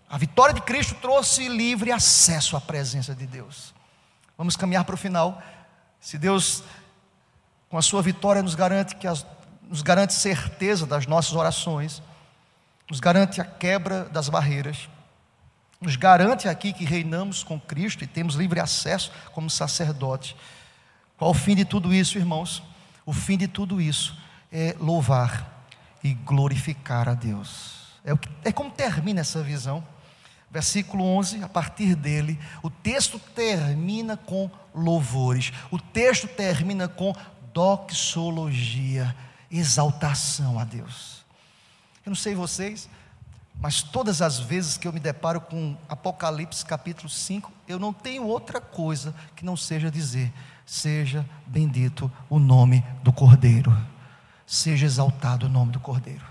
A 0.10 0.18
vitória 0.18 0.54
de 0.54 0.62
Cristo 0.62 0.96
trouxe 0.96 1.48
livre 1.48 1.92
acesso 1.92 2.58
à 2.58 2.62
presença 2.62 3.14
de 3.14 3.28
Deus. 3.28 3.72
Vamos 4.36 4.56
caminhar 4.56 4.84
para 4.84 4.96
o 4.96 4.98
final. 4.98 5.40
Se 6.00 6.18
Deus 6.18 6.64
com 7.74 7.78
a 7.80 7.82
sua 7.82 8.04
vitória 8.04 8.44
nos 8.44 8.54
garante 8.54 8.96
que 8.98 9.08
as, 9.08 9.26
nos 9.68 9.82
garante 9.82 10.14
certeza 10.14 10.86
das 10.86 11.08
nossas 11.08 11.34
orações, 11.34 12.04
nos 12.88 13.00
garante 13.00 13.42
a 13.42 13.44
quebra 13.44 14.04
das 14.04 14.30
barreiras, 14.30 14.88
nos 15.82 15.96
garante 15.96 16.48
aqui 16.48 16.72
que 16.72 16.86
reinamos 16.86 17.44
com 17.44 17.60
Cristo 17.60 18.04
e 18.04 18.08
temos 18.08 18.36
livre 18.36 18.60
acesso 18.60 19.12
como 19.32 19.50
sacerdote. 19.50 20.36
Qual 21.18 21.32
o 21.32 21.34
fim 21.34 21.56
de 21.56 21.66
tudo 21.66 21.92
isso, 21.92 22.16
irmãos? 22.16 22.62
O 23.08 23.12
fim 23.12 23.40
de 23.40 23.48
tudo 23.48 23.82
isso 23.82 24.16
é 24.52 24.76
louvar 24.80 25.66
e 26.04 26.14
glorificar 26.14 27.10
a 27.10 27.16
Deus. 27.16 27.98
É, 28.06 28.16
que, 28.16 28.30
é 28.44 28.52
como 28.52 28.70
termina 28.70 29.22
essa 29.22 29.42
visão. 29.42 29.84
Versículo 30.52 31.04
11, 31.04 31.44
a 31.44 31.50
partir 31.50 31.96
dele, 31.96 32.40
o 32.62 32.70
texto 32.70 33.18
termina 33.18 34.16
com 34.16 34.52
louvores. 34.76 35.52
O 35.72 35.80
texto 35.80 36.28
termina 36.28 36.88
com 36.88 37.12
doxologia, 37.54 39.16
exaltação 39.52 40.60
a 40.60 40.64
Deus. 40.64 41.24
Eu 42.06 42.10
não 42.10 42.16
sei 42.16 42.36
vocês, 42.36 42.90
mas 43.60 43.82
todas 43.82 44.22
as 44.22 44.40
vezes 44.40 44.78
que 44.78 44.88
eu 44.88 44.94
me 44.94 45.00
deparo 45.00 45.40
com 45.40 45.78
Apocalipse 45.88 46.66
capítulo 46.66 47.08
5, 47.08 47.52
eu 47.68 47.80
não 47.80 47.94
tenho 47.94 48.26
outra 48.26 48.60
coisa 48.60 49.14
que 49.36 49.46
não 49.46 49.56
seja 49.56 49.90
dizer: 49.90 50.34
seja 50.66 51.26
bendito 51.46 52.12
o 52.30 52.40
nome 52.40 52.84
do 53.04 53.14
Cordeiro, 53.14 53.76
seja 54.46 54.86
exaltado 54.86 55.46
o 55.46 55.50
nome 55.50 55.72
do 55.72 55.80
Cordeiro. 55.80 56.26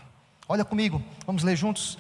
Olha 0.48 0.64
comigo, 0.64 1.02
vamos 1.24 1.42
ler 1.42 1.56
juntos. 1.56 1.96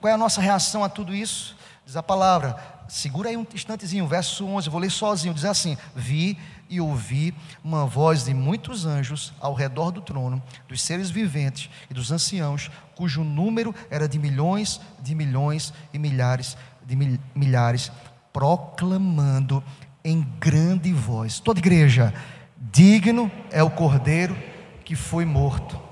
Qual 0.00 0.10
é 0.10 0.12
a 0.12 0.18
nossa 0.18 0.40
reação 0.40 0.84
a 0.84 0.88
tudo 0.88 1.14
isso? 1.14 1.56
Diz 1.86 1.96
a 1.96 2.02
palavra, 2.02 2.56
segura 2.88 3.28
aí 3.28 3.36
um 3.36 3.46
instantezinho, 3.54 4.06
verso 4.06 4.44
11, 4.46 4.68
vou 4.68 4.80
ler 4.80 4.90
sozinho, 4.90 5.32
diz 5.32 5.44
assim: 5.44 5.78
Vi 5.94 6.38
e 6.68 6.80
ouvi 6.80 7.34
uma 7.62 7.86
voz 7.86 8.24
de 8.24 8.34
muitos 8.34 8.86
anjos 8.86 9.32
ao 9.40 9.54
redor 9.54 9.90
do 9.90 10.00
trono, 10.00 10.42
dos 10.68 10.82
seres 10.82 11.10
viventes 11.10 11.70
e 11.90 11.94
dos 11.94 12.10
anciãos, 12.10 12.70
cujo 12.94 13.22
número 13.24 13.74
era 13.90 14.08
de 14.08 14.18
milhões, 14.18 14.80
de 15.00 15.14
milhões 15.14 15.72
e 15.92 15.98
milhares 15.98 16.56
de 16.86 17.18
milhares, 17.34 17.90
proclamando 18.32 19.62
em 20.04 20.22
grande 20.38 20.92
voz: 20.92 21.40
toda 21.40 21.58
igreja, 21.58 22.12
digno 22.56 23.30
é 23.50 23.62
o 23.62 23.70
cordeiro 23.70 24.36
que 24.84 24.94
foi 24.94 25.24
morto. 25.24 25.82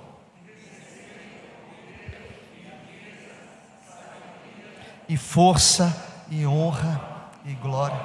E 5.09 5.17
força 5.17 6.25
e 6.31 6.47
honra 6.47 7.31
e 7.45 7.53
glória. 7.55 8.01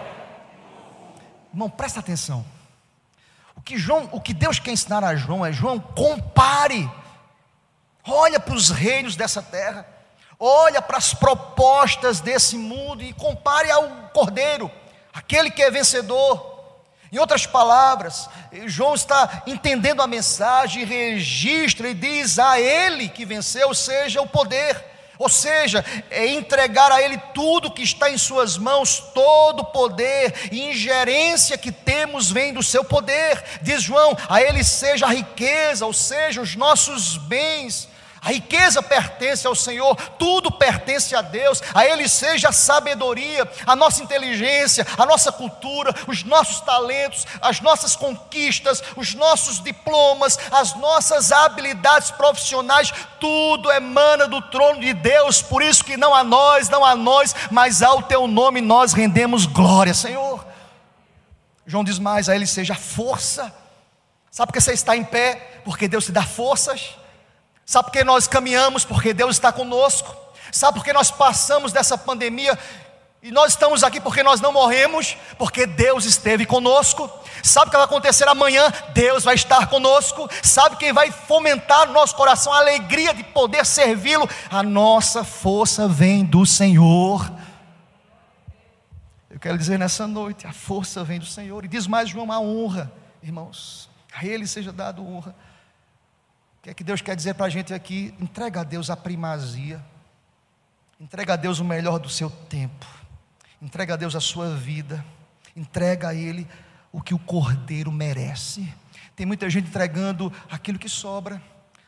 Irmão, 1.54 1.70
presta 1.70 2.00
atenção. 2.00 2.44
Que, 3.68 3.78
João, 3.78 4.08
o 4.14 4.22
que 4.22 4.34
Deus 4.34 4.60
quer 4.60 4.72
ensinar 4.72 5.04
a 5.04 5.14
João 5.14 5.46
é: 5.46 5.52
João, 5.52 5.78
compare, 5.78 6.90
olha 8.08 8.40
para 8.40 8.56
os 8.56 8.70
reinos 8.70 9.18
dessa 9.18 9.42
terra, 9.42 9.86
olha 10.40 10.82
para 10.82 10.96
as 10.96 11.14
propostas 11.14 12.22
desse 12.22 12.58
mundo 12.58 13.04
e 13.04 13.12
compare 13.12 13.70
ao 13.70 13.90
Cordeiro, 14.14 14.72
aquele 15.14 15.52
que 15.52 15.62
é 15.62 15.70
vencedor. 15.70 16.56
Em 17.12 17.18
outras 17.18 17.46
palavras, 17.46 18.30
João 18.68 18.96
está 18.96 19.44
entendendo 19.46 20.02
a 20.02 20.08
mensagem, 20.08 20.86
registra 20.86 21.90
e 21.90 21.94
diz 21.94 22.40
a 22.40 22.58
ele 22.58 23.10
que 23.10 23.26
venceu, 23.26 23.74
seja 23.74 24.22
o 24.22 24.28
poder, 24.30 24.82
Ou 25.20 25.30
seja, 25.30 25.84
é 26.10 26.28
entregar 26.28 26.92
a 26.92 27.02
Ele 27.02 27.18
tudo 27.34 27.72
que 27.72 27.82
está 27.82 28.10
em 28.10 28.18
Suas 28.18 28.58
mãos, 28.58 29.00
todo 29.14 29.62
o 29.62 29.66
poder 29.66 30.34
e 30.52 30.70
ingerência 30.70 31.58
que 31.58 31.72
temos 31.72 32.32
vem 32.32 32.54
do 32.54 32.62
Seu 32.62 32.84
poder. 32.84 33.44
Diz 33.62 33.82
João: 33.82 34.16
a 34.30 34.42
Ele 34.42 34.64
seja 34.64 35.06
a 35.06 35.14
riqueza, 35.14 35.86
ou 35.86 35.94
seja, 35.94 36.42
os 36.42 36.56
nossos 36.56 37.18
bens 37.18 37.88
a 38.22 38.30
riqueza 38.30 38.82
pertence 38.82 39.46
ao 39.46 39.56
Senhor, 39.56 39.96
tudo 40.18 40.52
pertence 40.52 41.16
a 41.16 41.22
Deus, 41.22 41.62
a 41.74 41.86
Ele 41.86 42.10
seja 42.10 42.50
a 42.50 42.52
sabedoria, 42.52 43.50
a 43.66 43.76
nossa 43.76 44.04
inteligência, 44.04 44.86
a 44.98 45.06
nossa 45.06 45.32
cultura, 45.32 45.94
os 46.08 46.24
nossos 46.24 46.60
talentos, 46.62 47.26
as 47.42 47.62
nossas 47.62 47.96
conquistas, 47.96 48.82
os 48.96 49.14
nossos 49.14 49.62
diplomas, 49.62 50.38
as 50.52 50.76
nossas 50.76 51.32
habilidades 51.32 52.12
profissionais, 52.12 52.92
tudo 53.20 53.72
emana 53.72 54.28
do 54.28 54.42
trono 54.42 54.80
de 54.80 54.94
Deus, 54.94 55.42
por 55.42 55.62
isso 55.62 55.84
que 55.84 55.96
não 55.96 56.14
a 56.14 56.24
nós, 56.24 56.70
não 56.70 56.84
a 56.84 56.96
nós, 56.96 57.36
mas 57.52 57.82
ao 57.82 58.02
Teu 58.02 58.28
nome 58.28 58.62
nós 58.62 58.94
rendemos 58.94 59.46
glória, 59.46 59.94
Senhor. 59.94 60.46
João 61.66 61.84
diz 61.84 62.00
mais: 62.00 62.30
a 62.30 62.36
Ele 62.36 62.48
seja 62.48 62.74
a 62.74 62.78
força, 62.78 63.54
sabe 64.32 64.48
por 64.48 64.54
que 64.54 64.62
você 64.62 64.74
está 64.74 64.96
em 64.96 65.04
pé? 65.04 65.62
Porque 65.64 65.88
Deus 65.88 66.06
te 66.06 66.12
dá 66.12 66.24
forças. 66.24 66.96
Sabe 67.68 67.88
por 67.88 67.92
que 67.92 68.04
nós 68.06 68.30
caminhamos? 68.30 68.86
Porque 68.86 69.14
Deus 69.14 69.36
está 69.36 69.52
conosco. 69.52 70.16
Sabe 70.54 70.78
por 70.78 70.86
que 70.86 70.94
nós 70.94 71.12
passamos 71.12 71.74
dessa 71.74 71.98
pandemia 71.98 72.58
e 73.22 73.30
nós 73.30 73.52
estamos 73.52 73.84
aqui 73.84 74.00
porque 74.00 74.24
nós 74.24 74.40
não 74.40 74.54
morremos? 74.54 75.18
Porque 75.38 75.66
Deus 75.66 76.06
esteve 76.06 76.46
conosco. 76.46 77.12
Sabe 77.44 77.68
o 77.68 77.72
que 77.72 77.76
vai 77.76 77.86
acontecer 77.86 78.26
amanhã? 78.26 78.72
Deus 78.94 79.26
vai 79.26 79.36
estar 79.36 79.68
conosco. 79.68 80.30
Sabe 80.42 80.78
quem 80.78 80.94
vai 80.94 81.12
fomentar 81.12 81.88
no 81.88 81.92
nosso 81.92 82.16
coração 82.16 82.54
a 82.54 82.60
alegria 82.60 83.14
de 83.14 83.26
poder 83.26 83.66
servi-lo? 83.66 84.30
A 84.50 84.64
nossa 84.64 85.26
força 85.26 85.90
vem 85.90 86.24
do 86.24 86.46
Senhor. 86.46 87.30
Eu 89.30 89.42
quero 89.42 89.58
dizer 89.58 89.78
nessa 89.78 90.08
noite: 90.08 90.48
a 90.48 90.54
força 90.54 91.04
vem 91.04 91.20
do 91.20 91.26
Senhor. 91.26 91.66
E 91.66 91.68
diz 91.68 91.86
mais 91.86 92.08
João: 92.08 92.32
a 92.32 92.40
honra, 92.40 92.90
irmãos. 93.22 93.90
A 94.16 94.26
Ele 94.26 94.48
seja 94.48 94.72
dado 94.72 95.06
honra 95.06 95.36
que 96.68 96.72
é 96.72 96.74
que 96.74 96.84
Deus 96.84 97.02
quer 97.02 97.16
dizer 97.16 97.34
para 97.36 97.46
a 97.46 97.50
gente 97.50 97.74
aqui? 97.74 98.14
Entrega 98.20 98.60
a 98.60 98.64
Deus 98.66 98.90
a 98.90 98.98
primazia, 98.98 99.82
entrega 101.00 101.32
a 101.32 101.36
Deus 101.38 101.60
o 101.62 101.64
melhor 101.64 101.98
do 101.98 102.10
seu 102.10 102.30
tempo, 102.30 102.86
entrega 103.62 103.94
a 103.94 103.96
Deus 103.96 104.18
a 104.18 104.20
sua 104.20 104.54
vida, 104.54 105.04
entrega 105.56 106.10
a 106.10 106.14
Ele 106.14 106.46
o 106.92 107.02
que 107.02 107.14
o 107.14 107.20
cordeiro 107.20 107.90
merece. 107.90 108.68
Tem 109.16 109.26
muita 109.26 109.50
gente 109.50 109.70
entregando 109.70 110.30
aquilo 110.52 110.78
que 110.78 110.90
sobra, 110.90 111.42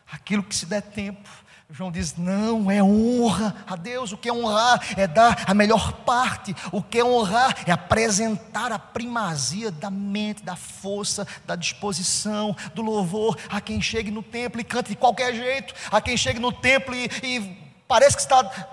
aquilo 0.09 0.41
que 0.41 0.55
se 0.55 0.65
der 0.65 0.81
tempo, 0.81 1.29
João 1.71 1.91
diz: 1.91 2.15
não, 2.17 2.71
é 2.71 2.81
honra 2.81 3.55
a 3.67 3.75
Deus. 3.75 4.11
O 4.11 4.17
que 4.17 4.27
é 4.27 4.33
honrar 4.33 4.81
é 4.97 5.05
dar 5.05 5.43
a 5.45 5.53
melhor 5.53 5.93
parte. 6.03 6.55
O 6.71 6.81
que 6.81 6.97
é 6.97 7.05
honrar 7.05 7.55
é 7.67 7.71
apresentar 7.71 8.71
a 8.71 8.79
primazia 8.79 9.69
da 9.69 9.91
mente, 9.91 10.43
da 10.43 10.55
força, 10.55 11.27
da 11.45 11.55
disposição, 11.55 12.55
do 12.73 12.81
louvor 12.81 13.37
a 13.49 13.61
quem 13.61 13.79
chegue 13.79 14.09
no 14.09 14.23
templo 14.23 14.59
e 14.59 14.63
cante 14.63 14.89
de 14.89 14.95
qualquer 14.95 15.35
jeito, 15.35 15.75
a 15.91 16.01
quem 16.01 16.17
chegue 16.17 16.39
no 16.39 16.51
templo 16.51 16.95
e, 16.95 17.05
e 17.21 17.71
parece 17.87 18.15
que 18.15 18.23
está 18.23 18.67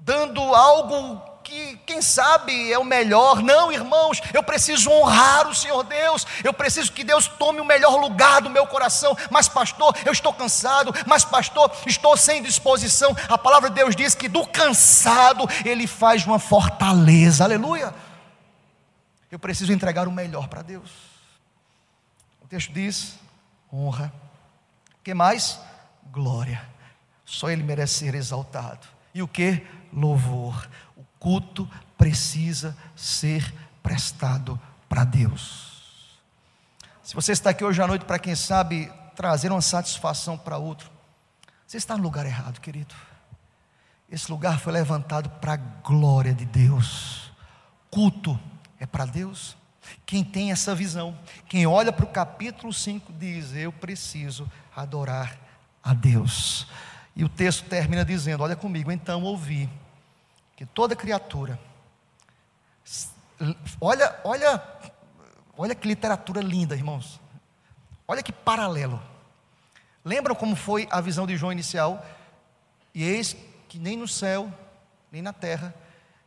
dando 0.00 0.40
algo 0.40 1.29
que, 1.50 1.76
quem 1.84 2.00
sabe, 2.00 2.72
é 2.72 2.78
o 2.78 2.84
melhor. 2.84 3.42
Não, 3.42 3.72
irmãos, 3.72 4.22
eu 4.32 4.40
preciso 4.40 4.88
honrar 4.88 5.48
o 5.48 5.54
Senhor 5.54 5.82
Deus, 5.82 6.24
eu 6.44 6.52
preciso 6.52 6.92
que 6.92 7.02
Deus 7.02 7.26
tome 7.26 7.60
o 7.60 7.64
melhor 7.64 7.96
lugar 7.96 8.40
do 8.40 8.48
meu 8.48 8.68
coração. 8.68 9.16
Mas, 9.30 9.48
pastor, 9.48 9.96
eu 10.06 10.12
estou 10.12 10.32
cansado, 10.32 10.94
mas, 11.06 11.24
pastor, 11.24 11.72
estou 11.84 12.16
sem 12.16 12.40
disposição. 12.40 13.16
A 13.28 13.36
palavra 13.36 13.68
de 13.68 13.74
Deus 13.74 13.96
diz 13.96 14.14
que 14.14 14.28
do 14.28 14.46
cansado 14.46 15.44
Ele 15.64 15.88
faz 15.88 16.24
uma 16.24 16.38
fortaleza, 16.38 17.42
aleluia. 17.42 17.92
Eu 19.28 19.38
preciso 19.38 19.72
entregar 19.72 20.06
o 20.06 20.12
melhor 20.12 20.46
para 20.46 20.62
Deus. 20.62 20.90
O 22.40 22.46
texto 22.46 22.72
diz: 22.72 23.18
honra. 23.72 24.12
O 25.00 25.02
que 25.02 25.14
mais? 25.14 25.58
Glória. 26.12 26.64
Só 27.24 27.50
Ele 27.50 27.62
merece 27.64 27.94
ser 27.94 28.14
exaltado. 28.14 28.86
E 29.12 29.20
o 29.20 29.26
que? 29.26 29.66
Louvor 29.92 30.68
culto 31.20 31.70
precisa 31.98 32.76
ser 32.96 33.54
prestado 33.82 34.58
para 34.88 35.04
Deus. 35.04 36.18
Se 37.04 37.14
você 37.14 37.32
está 37.32 37.50
aqui 37.50 37.62
hoje 37.62 37.80
à 37.82 37.86
noite, 37.86 38.04
para 38.04 38.18
quem 38.18 38.34
sabe 38.34 38.90
trazer 39.14 39.52
uma 39.52 39.60
satisfação 39.60 40.38
para 40.38 40.56
outro, 40.56 40.90
você 41.66 41.76
está 41.76 41.96
no 41.96 42.02
lugar 42.02 42.24
errado, 42.24 42.60
querido. 42.60 42.94
Esse 44.10 44.30
lugar 44.30 44.58
foi 44.58 44.72
levantado 44.72 45.28
para 45.28 45.52
a 45.52 45.56
glória 45.56 46.34
de 46.34 46.44
Deus. 46.44 47.30
Culto 47.90 48.40
é 48.78 48.86
para 48.86 49.04
Deus. 49.04 49.56
Quem 50.04 50.24
tem 50.24 50.50
essa 50.50 50.74
visão, 50.74 51.16
quem 51.48 51.66
olha 51.66 51.92
para 51.92 52.04
o 52.04 52.08
capítulo 52.08 52.72
5, 52.72 53.12
diz: 53.12 53.54
Eu 53.54 53.72
preciso 53.72 54.50
adorar 54.74 55.36
a 55.82 55.94
Deus. 55.94 56.66
E 57.14 57.24
o 57.24 57.28
texto 57.28 57.68
termina 57.68 58.04
dizendo: 58.04 58.42
Olha 58.42 58.56
comigo, 58.56 58.90
então 58.90 59.22
ouvi 59.22 59.68
que 60.60 60.66
toda 60.66 60.94
criatura, 60.94 61.58
olha, 63.80 64.20
olha, 64.22 64.62
olha 65.56 65.74
que 65.74 65.88
literatura 65.88 66.42
linda, 66.42 66.74
irmãos. 66.74 67.18
Olha 68.06 68.22
que 68.22 68.30
paralelo. 68.30 69.02
Lembram 70.04 70.34
como 70.34 70.54
foi 70.54 70.86
a 70.90 71.00
visão 71.00 71.26
de 71.26 71.34
João 71.34 71.50
inicial? 71.50 72.04
E 72.94 73.02
eis 73.02 73.34
que 73.70 73.78
nem 73.78 73.96
no 73.96 74.06
céu, 74.06 74.52
nem 75.10 75.22
na 75.22 75.32
terra, 75.32 75.74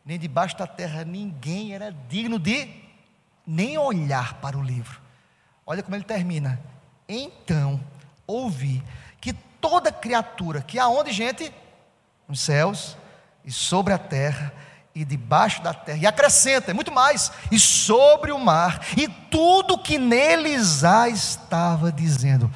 nem 0.04 0.18
debaixo 0.18 0.58
da 0.58 0.66
terra, 0.66 1.04
ninguém 1.04 1.72
era 1.72 1.92
digno 2.08 2.36
de 2.36 2.68
nem 3.46 3.78
olhar 3.78 4.40
para 4.40 4.58
o 4.58 4.62
livro. 4.64 5.00
Olha 5.64 5.80
como 5.80 5.94
ele 5.94 6.02
termina. 6.02 6.60
Então 7.08 7.80
ouvi 8.26 8.82
que 9.20 9.32
toda 9.32 9.92
criatura, 9.92 10.60
que 10.60 10.76
aonde, 10.76 11.12
gente? 11.12 11.54
Nos 12.26 12.40
céus, 12.40 12.96
e 13.44 13.52
sobre 13.52 13.92
a 13.92 13.98
terra 13.98 14.52
e 14.94 15.04
debaixo 15.04 15.60
da 15.60 15.74
terra, 15.74 15.98
e 15.98 16.06
acrescenta, 16.06 16.70
é 16.70 16.74
muito 16.74 16.92
mais, 16.92 17.32
e 17.50 17.58
sobre 17.58 18.30
o 18.30 18.38
mar, 18.38 18.80
e 18.96 19.08
tudo 19.08 19.76
que 19.76 19.98
neles 19.98 20.84
há 20.84 21.08
estava 21.08 21.90
dizendo. 21.90 22.48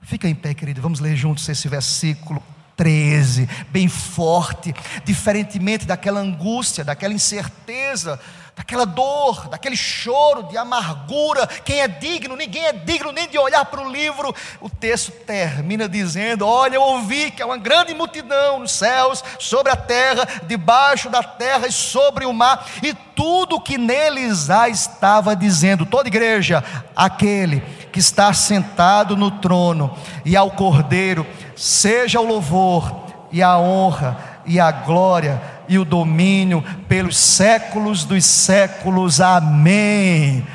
Fica 0.00 0.26
em 0.26 0.34
pé, 0.34 0.54
querido, 0.54 0.80
vamos 0.80 1.00
ler 1.00 1.14
juntos 1.14 1.46
esse 1.48 1.68
versículo 1.68 2.42
13, 2.76 3.46
bem 3.68 3.88
forte, 3.88 4.74
diferentemente 5.04 5.86
daquela 5.86 6.20
angústia, 6.20 6.82
daquela 6.82 7.12
incerteza 7.12 8.18
daquela 8.62 8.86
dor, 8.86 9.48
daquele 9.48 9.76
choro 9.76 10.44
de 10.44 10.56
amargura. 10.56 11.46
Quem 11.64 11.80
é 11.80 11.88
digno? 11.88 12.36
Ninguém 12.36 12.64
é 12.64 12.72
digno 12.72 13.10
nem 13.10 13.28
de 13.28 13.36
olhar 13.36 13.64
para 13.64 13.82
o 13.82 13.90
livro. 13.90 14.32
O 14.60 14.70
texto 14.70 15.10
termina 15.10 15.88
dizendo: 15.88 16.46
Olha, 16.46 16.76
eu 16.76 16.82
ouvi 16.82 17.32
que 17.32 17.42
é 17.42 17.44
uma 17.44 17.58
grande 17.58 17.92
multidão 17.92 18.60
nos 18.60 18.72
céus, 18.72 19.22
sobre 19.38 19.72
a 19.72 19.76
terra, 19.76 20.26
debaixo 20.46 21.10
da 21.10 21.22
terra 21.22 21.66
e 21.66 21.72
sobre 21.72 22.24
o 22.24 22.32
mar, 22.32 22.64
e 22.82 22.94
tudo 22.94 23.60
que 23.60 23.76
neles 23.76 24.48
há 24.48 24.68
estava 24.68 25.34
dizendo, 25.34 25.84
toda 25.84 26.08
igreja, 26.08 26.64
aquele 26.94 27.60
que 27.92 27.98
está 27.98 28.32
sentado 28.32 29.16
no 29.16 29.32
trono 29.32 29.96
e 30.24 30.36
ao 30.36 30.52
cordeiro, 30.52 31.26
seja 31.56 32.20
o 32.20 32.26
louvor 32.26 33.06
e 33.32 33.42
a 33.42 33.58
honra 33.58 34.40
e 34.46 34.58
a 34.58 34.70
glória 34.70 35.40
e 35.72 35.78
o 35.78 35.86
domínio 35.86 36.62
pelos 36.86 37.16
séculos 37.16 38.04
dos 38.04 38.26
séculos. 38.26 39.22
Amém. 39.22 40.46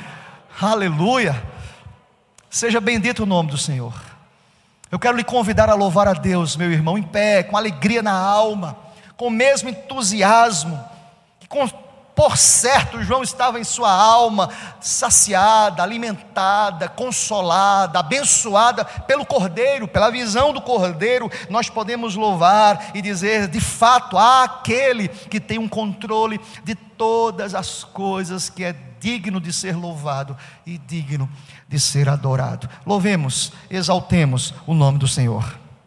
Aleluia. 0.62 1.44
Seja 2.52 2.80
bendito 2.80 3.24
o 3.24 3.26
nome 3.26 3.50
do 3.50 3.58
Senhor. 3.58 3.94
Eu 4.92 5.00
quero 5.00 5.18
lhe 5.18 5.24
convidar 5.24 5.72
a 5.72 5.74
louvar 5.74 6.08
a 6.08 6.14
Deus, 6.14 6.56
meu 6.56 6.72
irmão, 6.72 7.00
em 7.00 7.04
pé, 7.04 7.42
com 7.42 7.58
alegria 7.58 8.04
na 8.04 8.14
alma, 8.14 8.78
com 9.18 9.26
o 9.28 9.32
mesmo 9.32 9.70
entusiasmo, 9.70 10.80
por 12.18 12.36
certo, 12.36 13.04
João 13.04 13.22
estava 13.22 13.60
em 13.60 13.64
sua 13.64 13.92
alma 13.92 14.50
saciada, 14.82 15.84
alimentada, 15.84 16.90
consolada, 16.90 18.00
abençoada 18.00 18.84
pelo 18.84 19.24
Cordeiro, 19.24 19.88
pela 19.88 20.10
visão 20.10 20.52
do 20.52 20.60
Cordeiro. 20.60 21.30
Nós 21.48 21.70
podemos 21.70 22.16
louvar 22.16 22.90
e 22.96 23.04
dizer: 23.04 23.48
de 23.48 23.62
fato, 23.62 24.18
há 24.18 24.46
aquele 24.46 25.10
que 25.10 25.40
tem 25.40 25.60
um 25.60 25.70
controle 25.70 26.42
de 26.64 26.74
todas 26.74 27.54
as 27.54 27.84
coisas, 27.84 28.50
que 28.50 28.64
é 28.64 28.76
digno 29.00 29.40
de 29.40 29.54
ser 29.54 29.76
louvado 29.76 30.36
e 30.66 30.80
digno 30.80 31.30
de 31.70 31.80
ser 31.80 32.10
adorado. 32.10 32.68
Louvemos, 32.84 33.54
exaltemos 33.70 34.56
o 34.66 34.74
nome 34.74 34.98
do 34.98 35.08
Senhor. 35.08 35.67